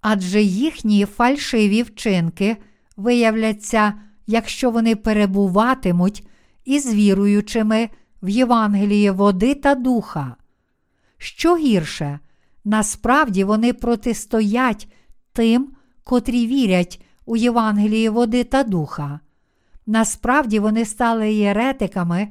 [0.02, 2.58] Адже їхні фальшиві вчинки
[2.98, 3.94] виявляться,
[4.28, 6.28] якщо вони перебуватимуть
[6.66, 7.90] із віруючими
[8.22, 10.36] в Євангеліє води та духа.
[11.18, 12.20] Що гірше,
[12.66, 14.88] насправді вони протистоять
[15.34, 15.72] тим,
[16.04, 19.20] котрі вірять у Євангеліє води та духа.
[19.86, 22.28] Насправді вони стали єретиками,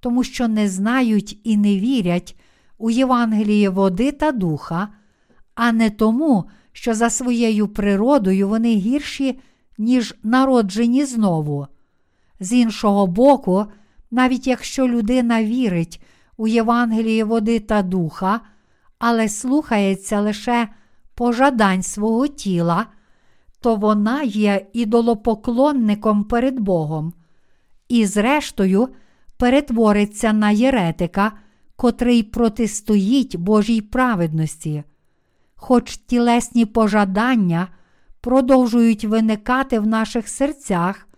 [0.00, 2.36] тому що не знають і не вірять
[2.78, 4.88] у Євангеліє води та духа,
[5.54, 9.38] а не тому, що за своєю природою вони гірші,
[9.78, 11.66] ніж народжені знову.
[12.40, 13.66] З іншого боку,
[14.10, 16.02] навіть якщо людина вірить
[16.36, 18.40] у Євангеліє води та духа,
[18.98, 20.68] але слухається лише
[21.14, 22.86] пожадань свого тіла,
[23.60, 27.12] то вона є ідолопоклонником перед Богом,
[27.88, 28.88] і, зрештою,
[29.40, 31.32] перетвориться на єретика,
[31.76, 34.82] котрий протистоїть Божій праведності.
[35.56, 37.68] Хоч тілесні пожадання
[38.20, 41.08] продовжують виникати в наших серцях,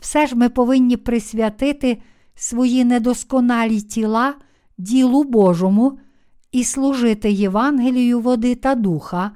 [0.00, 2.02] все ж ми повинні присвятити
[2.34, 4.34] свої недосконалі тіла
[4.78, 5.98] ділу Божому
[6.52, 9.30] і служити Євангелію води та духа,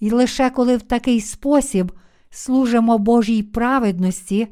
[0.00, 1.92] і лише коли в такий спосіб
[2.30, 4.48] служимо Божій праведності,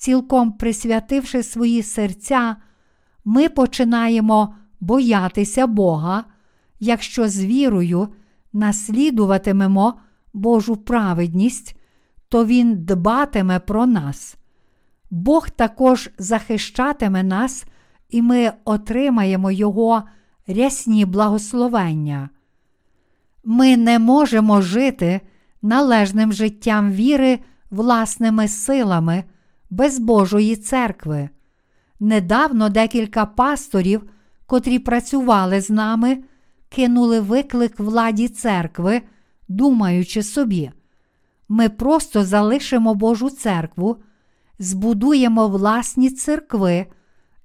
[0.00, 2.56] цілком присвятивши свої серця,
[3.24, 6.24] ми починаємо боятися Бога,
[6.78, 8.08] якщо з вірою
[8.52, 10.00] наслідуватимемо
[10.32, 11.76] Божу праведність,
[12.28, 14.36] то Він дбатиме про нас.
[15.10, 17.64] Бог також захищатиме нас,
[18.10, 20.02] і ми отримаємо Його
[20.46, 22.30] рясні благословення.
[23.44, 25.20] Ми не можемо жити
[25.62, 27.38] належним життям віри
[27.70, 29.24] власними силами
[29.70, 31.28] без Божої церкви.
[32.00, 34.02] Недавно декілька пасторів,
[34.46, 36.18] котрі працювали з нами,
[36.68, 39.02] кинули виклик владі церкви,
[39.48, 40.70] думаючи собі,
[41.48, 43.96] ми просто залишимо Божу церкву,
[44.58, 46.86] збудуємо власні церкви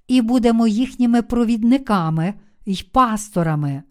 [0.08, 2.34] і будемо їхніми провідниками
[2.66, 3.82] й пасторами,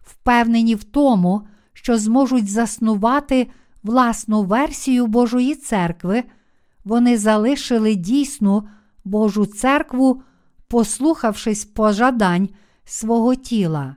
[0.00, 3.46] впевнені в тому, що зможуть заснувати
[3.82, 6.24] власну версію Божої церкви,
[6.84, 8.68] вони залишили дійсну
[9.04, 10.22] Божу церкву,
[10.68, 12.48] послухавшись пожадань
[12.84, 13.96] свого тіла.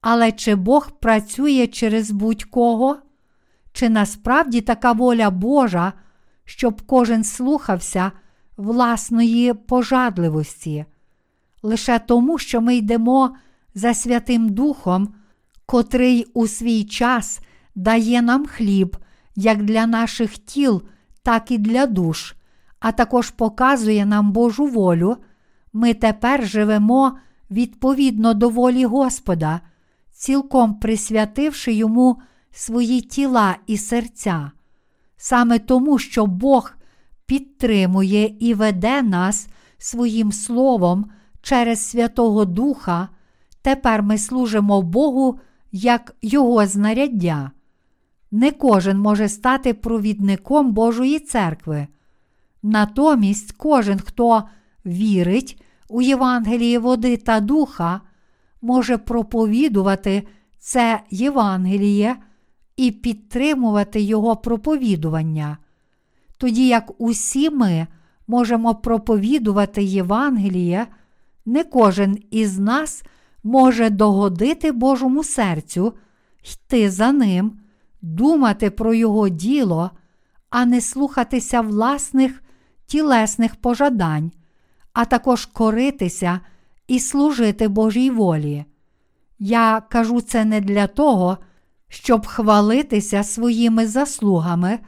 [0.00, 2.96] Але чи Бог працює через будь-кого?
[3.72, 5.92] Чи насправді така воля Божа,
[6.44, 8.12] щоб кожен слухався
[8.56, 10.84] власної пожадливості?
[11.62, 13.36] Лише тому, що ми йдемо
[13.74, 15.14] за Святим Духом,
[15.66, 17.40] котрий у свій час
[17.74, 18.96] дає нам хліб
[19.36, 20.82] як для наших тіл,
[21.22, 22.34] так і для душ,
[22.80, 25.16] а також показує нам Божу волю,
[25.72, 27.18] ми тепер живемо
[27.50, 29.60] відповідно до волі Господа,
[30.12, 32.20] цілком присвятивши йому
[32.52, 34.50] свої тіла і серця.
[35.16, 36.72] Саме тому, що Бог
[37.26, 39.48] підтримує і веде нас
[39.78, 41.10] своїм словом
[41.42, 43.08] через Святого Духа,
[43.62, 45.38] тепер ми служимо Богу
[45.72, 47.50] як Його знаряддя.
[48.30, 51.86] Не кожен може стати провідником Божої церкви.
[52.62, 54.42] Натомість кожен, хто
[54.86, 58.00] вірить у Євангеліє води та духа,
[58.62, 60.26] може проповідувати
[60.58, 62.16] це Євангеліє
[62.76, 65.58] і підтримувати його проповідування.
[66.38, 67.86] Тоді як усі ми
[68.26, 70.86] можемо проповідувати Євангеліє,
[71.46, 73.02] не кожен із нас
[73.44, 75.92] може догодити Божому серцю,
[76.42, 77.59] йти за ним,
[78.02, 79.90] думати про Його діло,
[80.50, 82.42] а не слухатися власних
[82.86, 84.32] тілесних пожадань,
[84.92, 86.40] а також коритися
[86.88, 88.64] і служити Божій волі.
[89.38, 91.38] Я кажу це не для того,
[91.88, 94.78] щоб хвалитися своїми заслугами,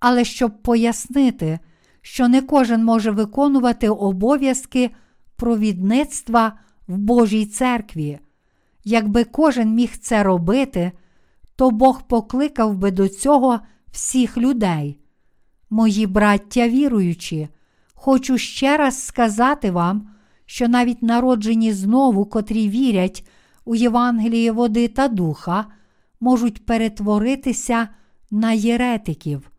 [0.00, 1.58] але щоб пояснити,
[2.02, 4.90] що не кожен може виконувати обов'язки
[5.36, 6.52] провідництва
[6.88, 8.18] в Божій церкві.
[8.84, 10.92] Якби кожен міг це робити,
[11.56, 13.60] то Бог покликав би до цього
[13.92, 14.98] всіх людей.
[15.70, 17.48] Мої браття віруючі,
[17.94, 20.08] хочу ще раз сказати вам,
[20.46, 23.28] що навіть народжені знову, котрі вірять
[23.64, 25.66] у Євангеліє води та духа,
[26.20, 27.88] можуть перетворитися
[28.30, 29.50] на єретиків.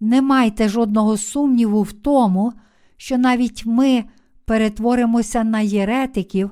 [0.00, 2.52] Не майте жодного сумніву в тому,
[2.96, 4.04] що навіть ми
[4.44, 6.50] перетворимося на єретиків,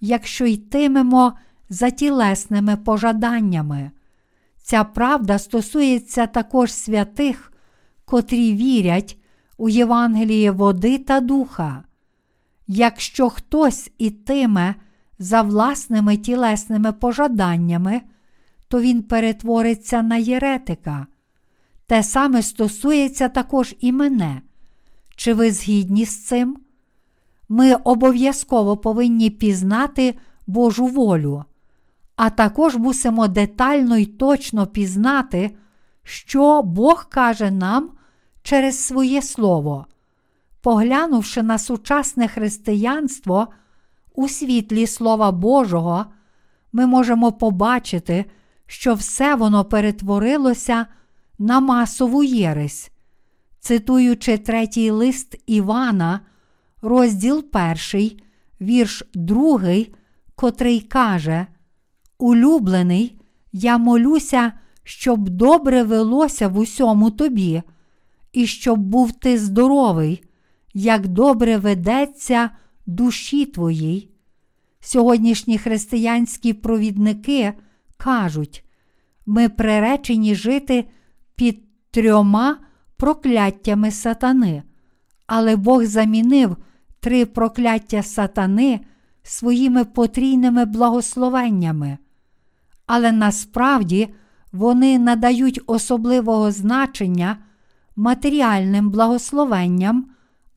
[0.00, 1.32] якщо йтимемо
[1.68, 3.90] за тілесними пожаданнями.
[4.72, 7.52] Ця правда стосується також святих,
[8.04, 9.18] котрі вірять
[9.58, 11.84] у Євангеліє води та духа.
[12.66, 14.74] Якщо хтось ітиме
[15.18, 18.00] за власними тілесними пожаданнями,
[18.68, 21.06] то він перетвориться на єретика.
[21.86, 24.42] Те саме стосується також і мене.
[25.16, 26.56] Чи ви згідні з цим?
[27.48, 30.14] Ми обов'язково повинні пізнати
[30.46, 31.44] Божу волю,
[32.16, 35.56] а також мусимо детально й точно пізнати,
[36.02, 37.90] що Бог каже нам
[38.42, 39.86] через своє Слово.
[40.60, 43.48] Поглянувши на сучасне християнство
[44.14, 46.06] у світлі Слова Божого,
[46.72, 48.24] ми можемо побачити,
[48.66, 50.86] що все воно перетворилося
[51.38, 52.90] на масову єресь.
[53.60, 56.20] Цитуючи третій лист Івана,
[56.82, 58.22] розділ перший,
[58.60, 59.94] вірш другий,
[60.34, 61.46] котрий каже:
[62.22, 63.20] Улюблений,
[63.52, 64.52] я молюся,
[64.84, 67.62] щоб добре велося в усьому тобі,
[68.32, 70.24] і щоб був ти здоровий,
[70.74, 72.50] як добре ведеться
[72.86, 74.10] душі твоїй.
[74.80, 77.52] Сьогоднішні християнські провідники
[77.96, 78.64] кажуть,
[79.26, 80.84] ми приречені жити
[81.36, 82.58] під трьома
[82.96, 84.62] прокляттями сатани,
[85.26, 86.56] але Бог замінив
[87.00, 88.80] три прокляття сатани
[89.22, 91.98] своїми потрійними благословеннями.
[92.86, 94.14] Але насправді
[94.52, 97.36] вони надають особливого значення
[97.96, 100.06] матеріальним благословенням,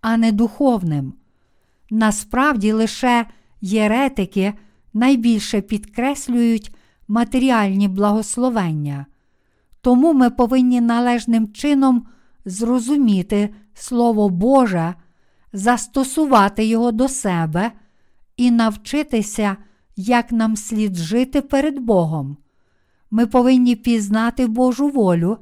[0.01, 1.13] а не духовним.
[1.89, 3.25] Насправді лише
[3.61, 4.53] єретики
[4.93, 6.75] найбільше підкреслюють
[7.07, 9.05] матеріальні благословення.
[9.81, 12.07] Тому ми повинні належним чином
[12.45, 14.93] зрозуміти Слово Боже,
[15.53, 17.71] застосувати його до себе
[18.37, 19.57] і навчитися,
[19.95, 22.37] як нам слід жити перед Богом.
[23.11, 25.37] Ми повинні пізнати Божу волю,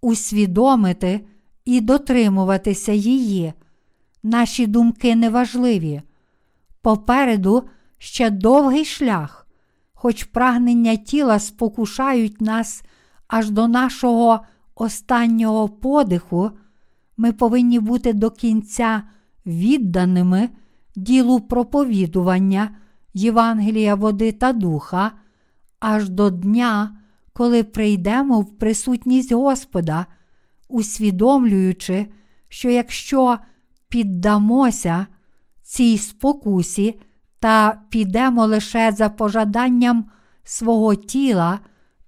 [0.00, 1.26] усвідомити
[1.64, 3.52] і дотримуватися її.
[4.22, 6.02] Наші думки неважливі.
[6.82, 7.64] Попереду
[7.98, 9.46] ще довгий шлях,
[9.94, 12.82] хоч прагнення тіла спокушають нас
[13.28, 14.40] аж до нашого
[14.74, 16.50] останнього подиху,
[17.16, 19.02] ми повинні бути до кінця
[19.46, 20.48] відданими
[20.96, 22.76] ділу проповідування
[23.14, 25.12] Євангелія води та духа,
[25.80, 26.96] аж до дня,
[27.32, 30.06] коли прийдемо в присутність Господа,
[30.68, 32.06] усвідомлюючи,
[32.48, 33.38] що якщо
[33.88, 35.06] піддамося
[35.62, 37.00] цій спокусі
[37.40, 40.04] та підемо лише за пожаданням
[40.44, 41.58] свого тіла,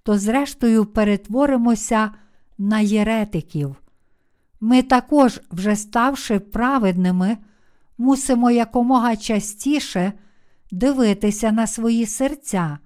[0.03, 2.11] то зрештою перетворимося
[2.57, 3.75] на єретиків.
[4.61, 7.37] Ми також, вже ставши праведними,
[7.97, 10.13] мусимо якомога частіше
[10.71, 12.77] дивитися на свої серця.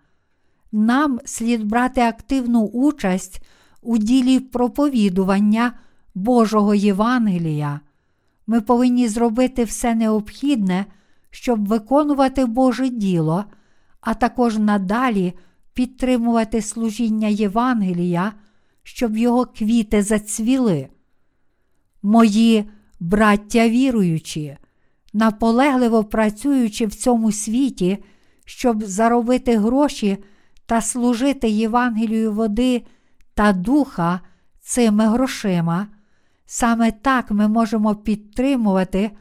[0.71, 3.41] Нам слід брати активну участь
[3.81, 5.73] у ділі проповідування
[6.15, 7.79] Божого Євангелія.
[8.47, 10.85] Ми повинні зробити все необхідне,
[11.29, 13.45] щоб виконувати Боже діло,
[14.01, 15.33] а також надалі
[15.73, 18.33] підтримувати служіння Євангелія,
[18.83, 20.89] щоб його квіти зацвіли.
[22.01, 22.69] Мої
[22.99, 24.57] браття віруючі,
[25.13, 27.97] наполегливо працюючи в цьому світі,
[28.45, 30.17] щоб заробити гроші
[30.65, 32.85] та служити Євангелію води
[33.33, 34.21] та духа
[34.61, 35.87] цими грошима,
[36.45, 39.11] саме так ми можемо підтримувати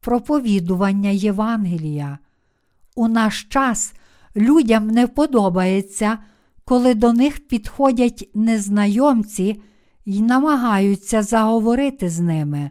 [0.00, 2.18] проповідування Євангелія.
[2.94, 3.94] У наш час
[4.36, 6.18] людям не подобається,
[6.64, 9.62] коли до них підходять незнайомці
[10.04, 12.70] і намагаються заговорити з ними.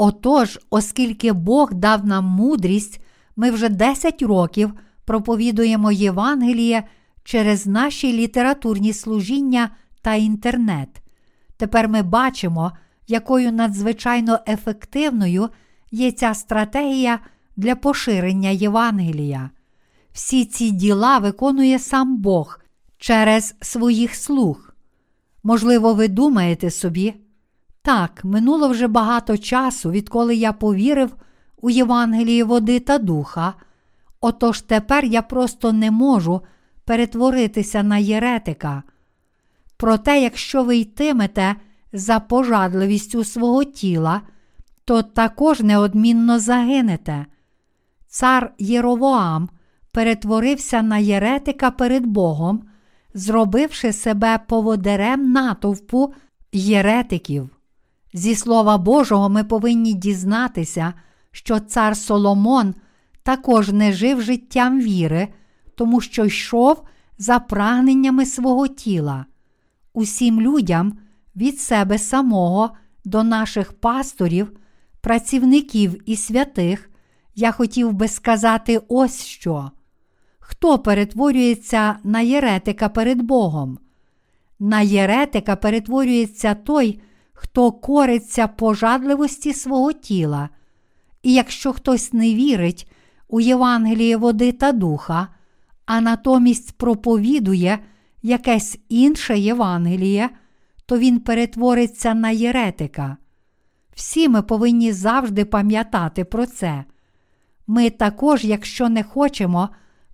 [0.00, 3.00] Отож, оскільки Бог дав нам мудрість,
[3.36, 4.72] ми вже 10 років
[5.04, 6.84] проповідуємо Євангеліє
[7.24, 9.70] через наші літературні служіння
[10.02, 10.88] та інтернет.
[11.56, 12.72] Тепер ми бачимо,
[13.08, 15.48] якою надзвичайно ефективною
[15.90, 17.18] є ця стратегія
[17.56, 19.50] для поширення Євангелія.
[20.12, 22.60] Всі ці діла виконує сам Бог
[22.98, 24.74] через своїх слуг.
[25.42, 27.14] Можливо, ви думаєте собі,
[27.88, 31.16] так, минуло вже багато часу, відколи я повірив
[31.62, 33.54] у Євангелії води та духа,
[34.20, 36.40] отож тепер я просто не можу
[36.84, 38.82] перетворитися на єретика.
[39.76, 41.54] Проте, якщо ви йтимете
[41.92, 44.20] за пожадливістю свого тіла,
[44.84, 47.26] то також неодмінно загинете.
[48.06, 49.48] Цар Єровоам
[49.92, 52.62] перетворився на єретика перед Богом,
[53.14, 56.14] зробивши себе поводирем натовпу
[56.52, 57.50] єретиків.
[58.12, 60.94] Зі Слова Божого ми повинні дізнатися,
[61.30, 62.74] що цар Соломон
[63.22, 65.28] також не жив життям віри,
[65.74, 66.82] тому що йшов
[67.18, 69.24] за прагненнями свого тіла.
[69.92, 70.98] Усім людям
[71.36, 72.70] від себе самого
[73.04, 74.52] до наших пасторів,
[75.00, 76.90] працівників і святих,
[77.34, 79.70] я хотів би сказати ось що.
[80.38, 83.78] Хто перетворюється на єретика перед Богом?
[84.58, 87.00] На єретика перетворюється той,
[87.40, 90.48] хто кориться пожадливості свого тіла.
[91.22, 92.90] І якщо хтось не вірить
[93.28, 95.28] у Євангеліє води та духа,
[95.86, 97.78] а натомість проповідує
[98.22, 100.30] якесь інше Євангеліє,
[100.86, 103.16] то він перетвориться на єретика.
[103.94, 106.84] Всі ми повинні завжди пам'ятати про це.
[107.66, 109.68] Ми також, якщо не хочемо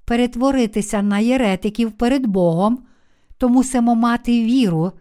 [0.05, 2.79] перетворитися на єретиків перед Богом,
[3.39, 4.93] то мусимо мати віру,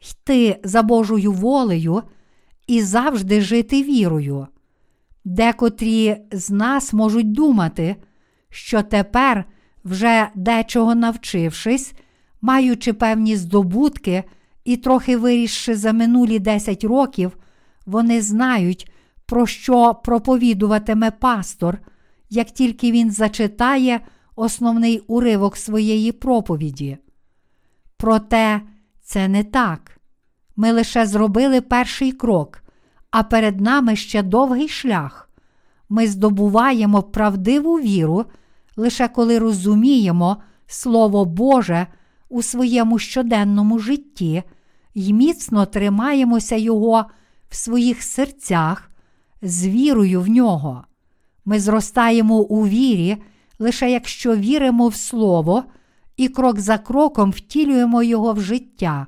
[0.00, 2.02] йти за Божою волею
[2.66, 4.46] і завжди жити вірою.
[5.24, 7.96] Декотрі з нас можуть думати,
[8.50, 9.44] що тепер,
[9.84, 11.92] вже дечого навчившись,
[12.40, 14.24] маючи певні здобутки
[14.64, 17.38] і трохи вирісши за минулі 10 років,
[17.86, 18.90] вони знають,
[19.26, 21.78] про що проповідуватиме пастор,
[22.30, 24.00] як тільки він зачитає
[24.36, 26.98] основний уривок своєї проповіді.
[27.96, 28.60] Проте
[29.08, 30.00] це не так.
[30.56, 32.62] Ми лише зробили перший крок,
[33.10, 35.30] а перед нами ще довгий шлях.
[35.88, 38.24] Ми здобуваємо правдиву віру
[38.76, 40.36] лише коли розуміємо
[40.66, 41.86] Слово Боже
[42.28, 44.42] у своєму щоденному житті
[44.94, 47.04] і міцно тримаємося Його
[47.48, 48.90] в своїх серцях
[49.42, 50.84] з вірою в нього.
[51.44, 53.16] Ми зростаємо у вірі,
[53.58, 55.64] лише якщо віримо в Слово
[56.18, 59.06] і крок за кроком втілюємо його в життя.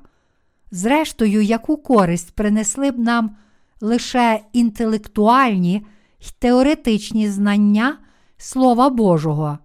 [0.71, 3.35] Зрештою, яку користь принесли б нам
[3.81, 5.85] лише інтелектуальні
[6.19, 7.97] й теоретичні знання
[8.37, 9.57] Слова Божого.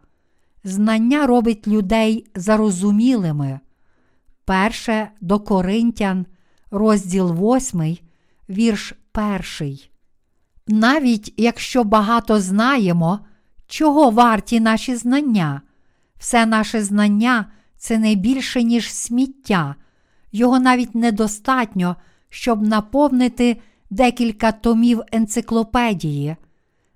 [0.64, 3.60] Знання робить людей зарозумілими.
[4.44, 6.26] Перше до Коринтян,
[6.70, 7.98] розділ 8,
[8.48, 8.94] вірш
[9.60, 9.78] 1.
[10.66, 13.20] Навіть якщо багато знаємо,
[13.66, 15.60] чого варті наші знання,
[16.18, 17.46] все наше знання
[17.76, 19.74] це не більше, ніж сміття,
[20.32, 21.96] його навіть недостатньо,
[22.28, 23.56] щоб наповнити
[23.90, 26.36] декілька томів енциклопедії.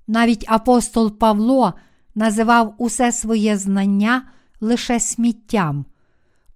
[0.07, 1.75] Навіть апостол Павло
[2.15, 4.23] називав усе своє знання
[4.61, 5.85] лише сміттям.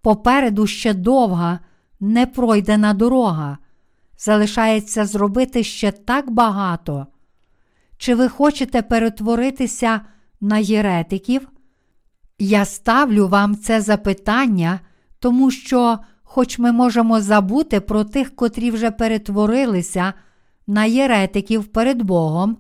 [0.03, 1.59] Попереду ще довга,
[2.01, 3.59] непройдена дорога.
[4.19, 7.07] Залишається зробити ще так багато.
[7.97, 10.01] Чи ви хочете перетворитися
[10.41, 11.49] на єретиків?
[12.39, 14.81] Я ставлю вам це запитання,
[15.19, 20.13] тому що, хоч ми можемо забути про тих, котрі вже перетворилися
[20.67, 22.57] на єретиків перед Богом,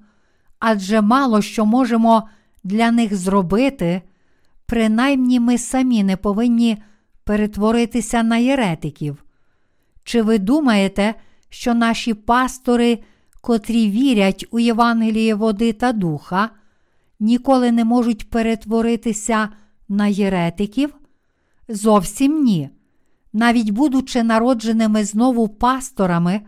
[0.58, 2.28] адже мало що можемо
[2.64, 4.02] для них зробити,
[4.66, 6.82] принаймні ми самі не повинні
[7.24, 9.24] перетворитися на єретиків.
[10.04, 11.14] Чи ви думаєте,
[11.48, 12.98] що наші пастори,
[13.40, 16.50] котрі вірять у Євангеліє води та духа,
[17.20, 19.63] ніколи не можуть перетворитися на
[20.06, 20.94] єретиків?
[21.68, 22.70] Зовсім ні.
[23.32, 26.40] Навіть будучи народженими знову пасторами,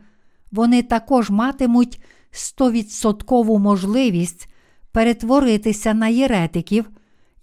[0.53, 4.49] вони також матимуть стовідсоткову можливість
[4.93, 6.91] перетворитися на єретиків,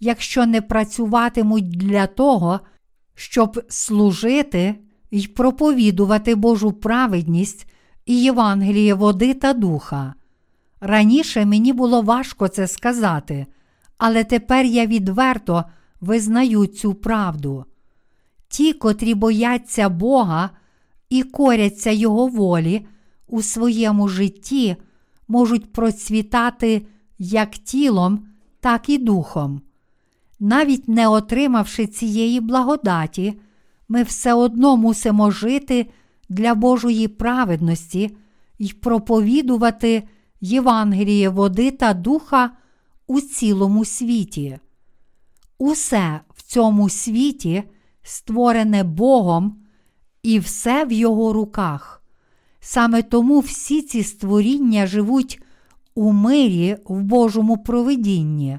[0.00, 2.60] якщо не працюватимуть для того,
[3.14, 4.74] щоб служити
[5.10, 7.66] й проповідувати Божу праведність
[8.06, 10.14] і Євангеліє води та духа.
[10.80, 13.46] Раніше мені було важко це сказати,
[13.98, 15.64] але тепер я відверто
[16.04, 17.64] визнаю цю правду.
[18.48, 20.50] Ті, котрі бояться Бога
[21.10, 22.86] і коряться Його волі
[23.26, 24.76] у своєму житті,
[25.28, 26.86] можуть процвітати
[27.18, 28.26] як тілом,
[28.60, 29.60] так і духом.
[30.40, 33.40] Навіть не отримавши цієї благодаті,
[33.88, 35.86] ми все одно мусимо жити
[36.28, 38.16] для Божої праведності
[38.58, 40.02] і проповідувати
[40.40, 42.50] Євангеліє води та духа
[43.06, 44.58] у цілому світі.
[45.58, 47.62] Усе в цьому світі
[48.02, 49.56] створене Богом
[50.22, 52.02] і все в Його руках.
[52.60, 55.42] Саме тому всі ці створіння живуть
[55.94, 58.58] у мирі в Божому провидінні.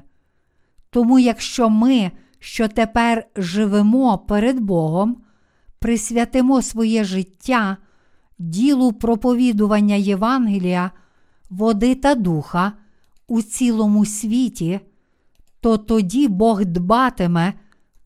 [0.90, 5.16] Тому, якщо ми, що тепер живемо перед Богом,
[5.78, 7.76] присвятимо своє життя
[8.38, 10.90] ділу проповідування Євангелія,
[11.50, 12.72] води та духа
[13.26, 14.80] у цілому світі,
[15.66, 17.52] то тоді Бог дбатиме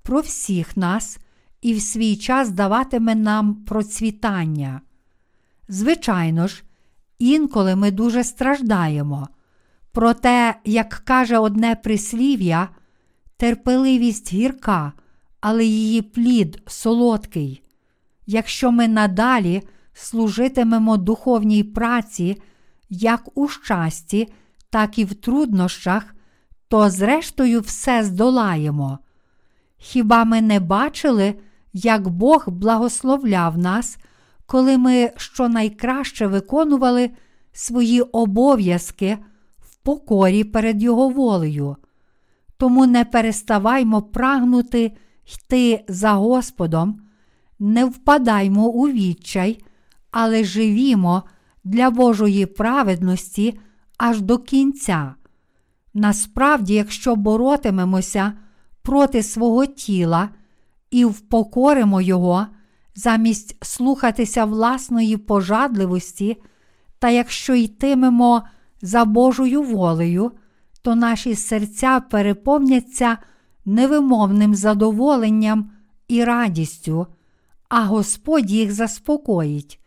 [0.02, 1.18] про всіх нас
[1.62, 4.80] і в свій час даватиме нам процвітання.
[5.68, 6.62] Звичайно ж,
[7.18, 9.28] інколи ми дуже страждаємо.
[9.92, 12.68] Проте, як каже одне прислів'я,
[13.36, 14.92] терпеливість гірка,
[15.40, 17.62] але її плід солодкий.
[18.26, 22.42] Якщо ми надалі служитимемо духовній праці,
[22.90, 24.32] як у щасті,
[24.70, 26.14] так і в труднощах,
[26.70, 28.98] то зрештою все здолаємо.
[29.76, 31.34] Хіба ми не бачили,
[31.72, 33.98] як Бог благословляв нас,
[34.46, 37.10] коли ми щонайкраще виконували
[37.52, 39.18] свої обов'язки
[39.58, 41.76] в покорі перед Його волею?
[42.56, 44.92] Тому не переставаймо прагнути
[45.34, 47.00] йти за Господом,
[47.58, 49.64] не впадаймо у відчай,
[50.10, 51.22] але живімо
[51.64, 53.60] для Божої праведності
[53.98, 55.14] аж до кінця.
[55.94, 58.32] Насправді, якщо боротимемося
[58.82, 60.28] проти свого тіла
[60.90, 62.46] і впокоримо його,
[62.94, 66.36] замість слухатися власної пожадливості,
[66.98, 68.42] та якщо йтимемо
[68.82, 70.32] за Божою волею,
[70.82, 73.18] то наші серця переповняться
[73.64, 75.70] невимовним задоволенням
[76.08, 77.06] і радістю,
[77.68, 79.80] а Господь їх заспокоїть.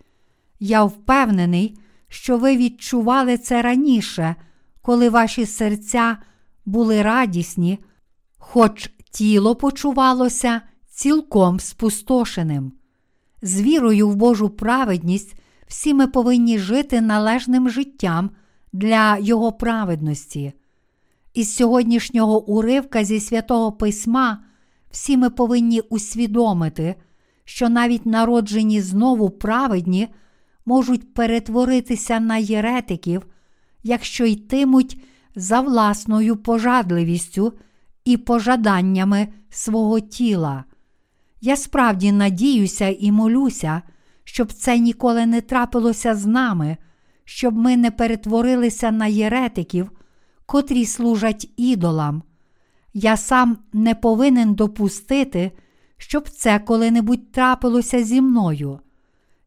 [0.60, 1.78] Я впевнений,
[2.08, 4.36] що ви відчували це раніше,
[4.84, 6.18] коли ваші серця
[6.66, 7.80] були радісні,
[8.38, 12.72] хоч тіло почувалося цілком спустошеним.
[13.42, 15.36] З вірою в Божу праведність
[15.68, 18.30] всі ми повинні жити належним життям
[18.74, 20.54] для Його праведності.
[21.34, 24.44] Із сьогоднішнього уривка зі святого Письма
[24.92, 26.96] всі ми повинні усвідомити,
[27.46, 30.08] що навіть народжені знову праведні
[30.66, 33.26] можуть перетворитися на єретиків,
[33.84, 34.98] якщо йтимуть
[35.36, 37.54] за власною пожадливістю
[38.06, 40.64] і пожаданнями свого тіла.
[41.42, 43.82] Я справді надіюся і молюся,
[44.24, 46.78] щоб це ніколи не трапилося з нами,
[47.26, 49.92] щоб ми не перетворилися на єретиків,
[50.46, 52.24] котрі служать ідолам.
[52.94, 55.52] Я сам не повинен допустити,
[55.98, 58.80] щоб це коли-небудь трапилося зі мною.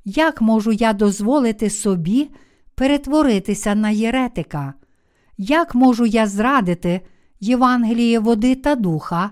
[0.04, 2.30] Як можу я дозволити собі
[2.76, 4.74] перетворитися на єретика?
[5.38, 7.00] Як можу я зрадити
[7.40, 9.30] Євангеліє води та духа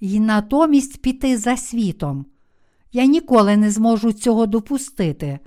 [0.00, 2.26] і натомість піти за світом?
[2.92, 5.38] Я ніколи не зможу цього допустити.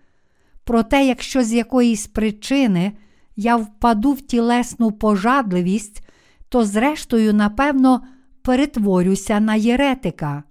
[0.64, 2.92] Проте, якщо з якоїсь причини
[3.36, 6.04] я впаду в тілесну пожадливість,
[6.50, 8.04] то, зрештою, напевно,
[8.42, 10.44] перетворюся на єретика.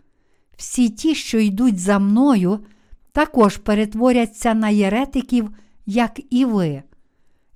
[0.56, 2.58] Всі ті, що йдуть за мною,
[3.12, 5.50] також перетворяться на єретиків,
[5.86, 6.82] як і ви.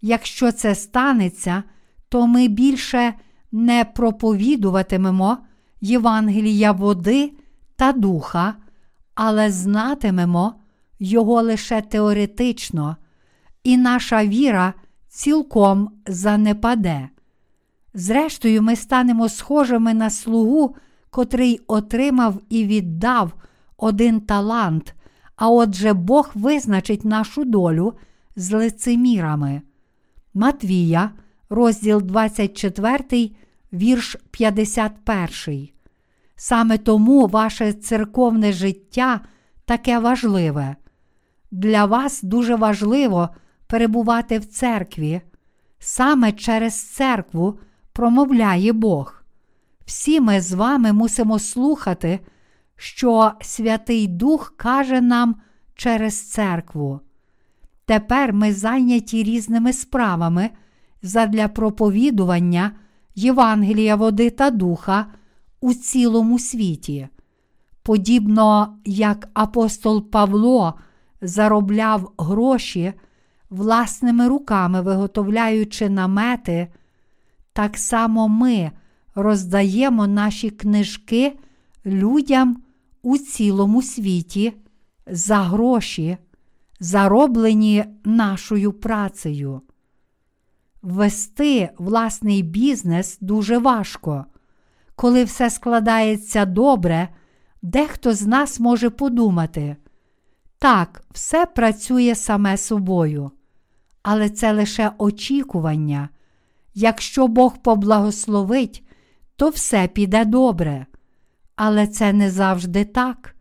[0.03, 1.63] Якщо це станеться,
[2.09, 3.15] то ми більше
[3.53, 5.39] не проповідуватимемо
[5.81, 7.33] Євангелія води
[7.77, 8.55] та духа,
[9.15, 10.55] але знатимемо
[10.99, 12.97] його лише теоретично,
[13.65, 14.75] і наша віра
[15.09, 17.09] цілком занепаде.
[17.95, 20.77] Зрештою, ми станемо схожими на слугу,
[21.11, 23.33] котрий отримав і віддав
[23.77, 24.95] один талант,
[25.37, 27.95] а отже Бог визначить нашу долю
[28.37, 29.63] з лицемірами.
[30.35, 31.11] Матвія,
[31.51, 33.31] розділ 24,
[33.73, 35.69] вірш 51.
[36.37, 39.21] Саме тому ваше церковне життя
[39.65, 40.77] таке важливе.
[41.51, 43.29] Для вас дуже важливо
[43.67, 45.21] перебувати в церкві.
[45.79, 47.59] Саме через церкву
[47.93, 49.23] промовляє Бог.
[49.85, 52.21] Всі ми з вами мусимо слухати,
[52.77, 55.37] що Святий Дух каже нам
[55.75, 57.01] через церкву.
[57.85, 60.51] Tепер ми зайняті різними справами
[61.03, 62.73] задля проповідування
[63.15, 65.07] Євангелія води та духа
[65.61, 67.09] у цілому світі.
[67.83, 70.75] Подібно як апостол Павло
[71.23, 72.93] заробляв гроші
[73.51, 76.69] власними руками, виготовляючи намети,
[77.53, 78.71] так само ми
[79.15, 81.39] роздаємо наші книжки
[81.87, 82.63] людям
[83.03, 84.53] у цілому світі
[85.07, 86.17] за гроші,
[86.83, 89.61] зароблені нашою працею.
[90.83, 94.25] Вести власний бізнес дуже важко.
[94.97, 97.09] Коли все складається добре,
[97.63, 99.77] дехто з нас може подумати,
[100.59, 103.31] так, все працює саме собою,
[104.03, 106.09] але це лише очікування.
[106.75, 108.85] Якщо Бог поблагословить,
[109.37, 110.87] то все піде добре.
[111.57, 113.37] Але це не завжди так.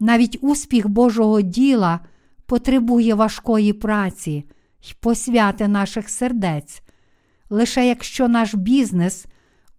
[0.00, 2.00] Навіть успіх Божого діла
[2.46, 4.44] потребує важкої праці
[4.82, 6.82] й посвяти наших сердець.
[7.50, 9.26] Лише якщо наш бізнес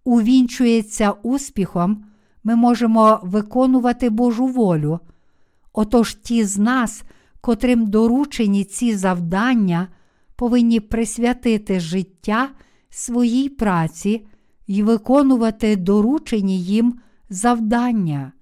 [0.04, 2.04] увінчується успіхом,
[2.44, 5.00] ми можемо виконувати Божу волю.
[5.72, 7.02] Отож ті з нас,
[7.40, 9.88] котрим доручені ці завдання,
[10.36, 12.48] повинні присвятити життя
[12.90, 14.26] своїй праці
[14.66, 17.00] і виконувати доручені їм
[17.30, 18.32] завдання.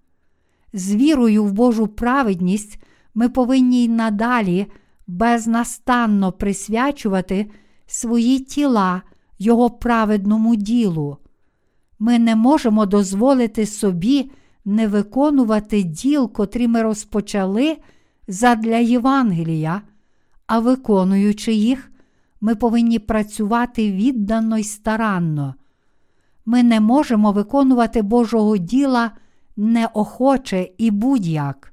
[0.73, 2.83] З вірою в Божу праведність
[3.17, 4.67] ми повинні й надалі
[5.07, 7.51] безнастанно присвячувати
[7.87, 9.03] свої тіла
[9.39, 11.17] Його праведному ділу.
[11.99, 14.31] Ми не можемо дозволити собі
[14.65, 17.77] не виконувати діл, котрі ми розпочали
[18.29, 19.83] задля Євангелія,
[20.47, 21.91] а виконуючи їх,
[22.41, 25.55] ми повинні працювати віддано й старанно.
[26.47, 29.11] Ми не можемо виконувати Божого діла
[29.57, 31.73] неохоче і будь-як.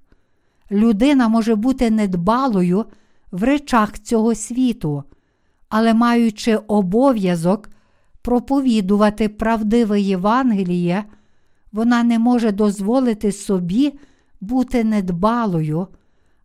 [0.74, 2.86] Людина може бути недбалою
[3.32, 5.04] в речах цього світу,
[5.70, 7.70] але маючи обов'язок
[8.22, 11.04] проповідувати правдиве Євангеліє,
[11.72, 13.94] вона не може дозволити собі
[14.42, 15.88] бути недбалою,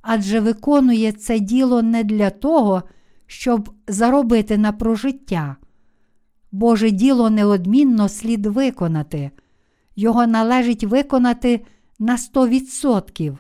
[0.02, 2.82] адже виконує це діло не для того,
[3.26, 5.56] щоб заробити на прожиття.
[6.52, 9.30] Боже діло неодмінно слід виконати,
[9.96, 11.64] його належить виконати
[11.98, 13.36] на 100%.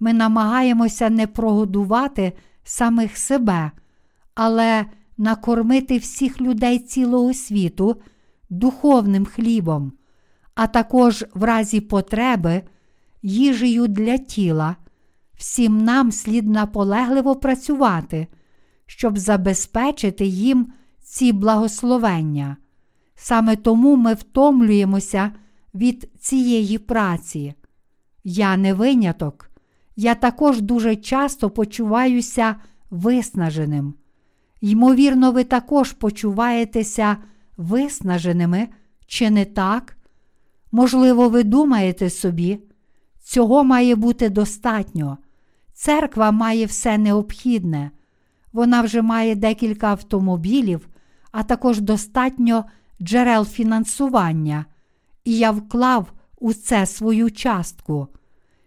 [0.00, 2.32] Ми намагаємося не прогодувати
[2.64, 3.70] самих себе,
[4.34, 4.86] але
[5.18, 7.96] накормити всіх людей цілого світу
[8.50, 9.92] духовним хлібом,
[10.54, 12.62] а також в разі потреби
[13.22, 14.76] їжею для тіла.
[15.36, 18.26] Всім нам слід наполегливо працювати,
[18.86, 20.72] щоб забезпечити їм
[21.02, 22.56] ці благословення.
[23.14, 25.32] Саме тому ми втомлюємося
[25.74, 27.54] від цієї праці.
[28.24, 29.47] Я не виняток.
[30.00, 32.56] Я також дуже часто почуваюся
[32.90, 33.94] виснаженим.
[34.60, 37.16] Ймовірно, ви також почуваєтеся
[37.56, 38.68] виснаженими,
[39.06, 39.96] чи не так?
[40.72, 42.58] Можливо, ви думаєте собі,
[43.22, 45.18] цього має бути достатньо.
[45.72, 47.90] Церква має все необхідне.
[48.52, 50.88] Вона вже має декілька автомобілів,
[51.32, 52.64] а також достатньо
[53.02, 54.64] джерел фінансування,
[55.24, 58.08] і я вклав у це свою частку.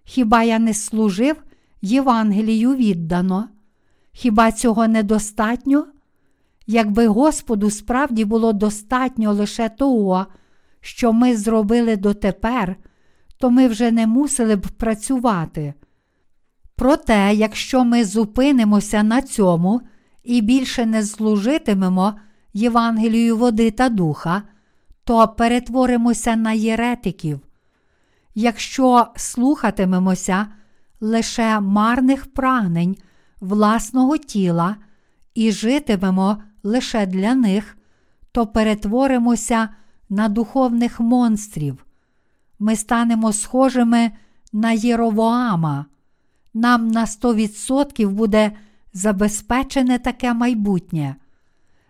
[0.03, 1.44] Хіба я не служив
[1.82, 3.49] Євангелію віддано?
[4.11, 5.86] Хіба цього недостатньо?
[6.68, 10.26] Якби Господу справді було достатньо лише того,
[10.82, 12.76] що ми зробили дотепер,
[13.38, 15.73] то ми вже не мусили б працювати.
[16.76, 19.82] Проте, якщо ми зупинимося на цьому
[20.23, 22.14] і більше не служитимемо
[22.53, 24.44] Євангелію води та духа,
[25.03, 27.40] то перетворимося на єретиків.
[28.36, 30.48] Якщо слухатимемося
[31.02, 32.98] лише марних прагнень
[33.40, 34.76] власного тіла
[35.34, 37.78] і житимемо лише для них,
[38.32, 39.70] то перетворимося
[40.10, 41.86] на духовних монстрів.
[42.60, 44.12] Ми станемо схожими
[44.53, 45.86] на Єровоама.
[46.53, 48.52] Нам на 100% буде
[48.94, 51.16] забезпечене таке майбутнє.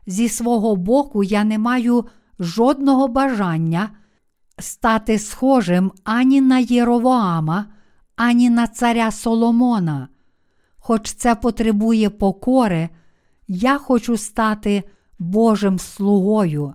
[0.08, 2.06] Зі свого боку, я не маю
[2.40, 3.90] жодного бажання
[4.62, 7.66] стати схожим ані на Єровоама,
[8.16, 10.08] ані на царя Соломона.
[10.78, 12.90] Хоч це потребує покори,
[13.48, 14.84] я хочу стати
[15.20, 16.74] Божим слугою.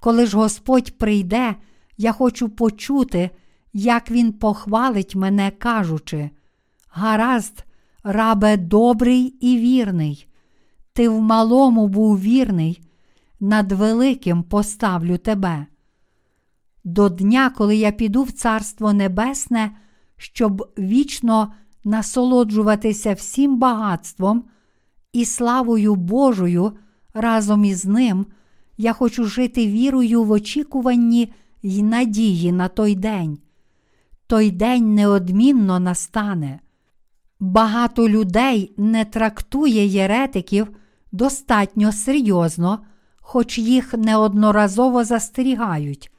[0.00, 1.54] Коли ж Господь прийде,
[1.96, 3.30] я хочу почути,
[3.72, 6.30] як Він похвалить мене, кажучи:
[6.88, 7.64] Гаразд,
[8.04, 10.28] рабе добрий і вірний,
[10.92, 12.80] ти в малому був вірний,
[13.40, 15.66] над великим поставлю тебе.
[16.84, 19.70] До дня, коли я піду в Царство Небесне,
[20.16, 21.52] щоб вічно
[21.84, 24.44] насолоджуватися всім багатством
[25.12, 26.72] і славою Божою
[27.14, 28.26] разом із ним,
[28.76, 31.32] я хочу жити вірою в очікуванні
[31.62, 33.38] й надії на той день.
[34.26, 36.60] Той день неодмінно настане.
[37.40, 40.68] Багато людей не трактує єретиків
[41.12, 42.78] достатньо серйозно,
[43.20, 46.13] хоч їх неодноразово застерігають.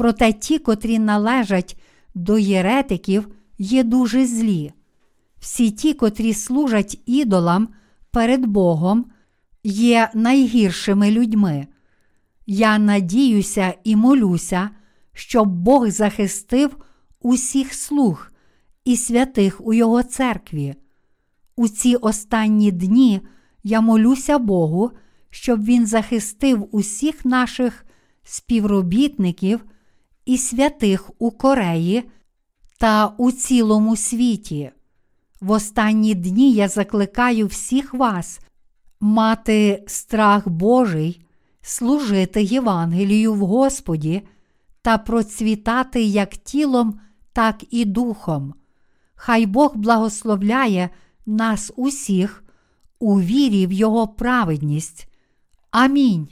[0.00, 1.76] Проте ті, котрі належать
[2.14, 3.28] до єретиків,
[3.58, 4.72] є дуже злі.
[5.38, 7.68] Всі ті, котрі служать ідолам
[8.10, 9.06] перед Богом,
[9.64, 11.66] є найгіршими людьми.
[12.46, 14.70] Я надіюся і молюся,
[15.12, 16.76] щоб Бог захистив
[17.20, 18.30] усіх слуг
[18.84, 20.74] і святих у Його церкві.
[21.56, 23.20] У ці останні дні
[23.62, 24.90] я молюся Богу,
[25.30, 27.84] щоб Він захистив усіх наших
[28.22, 29.60] співробітників
[30.24, 32.10] і святих у Кореї
[32.78, 34.70] та у цілому світі.
[35.40, 38.40] В останні дні я закликаю всіх вас
[39.00, 41.26] мати страх Божий,
[41.62, 44.22] служити Євангелію в Господі
[44.82, 47.00] та процвітати як тілом,
[47.32, 48.54] так і духом.
[49.14, 50.90] Хай Бог благословляє
[51.26, 52.44] нас усіх
[52.98, 55.08] у вірі в Його праведність.
[55.70, 56.28] Амінь.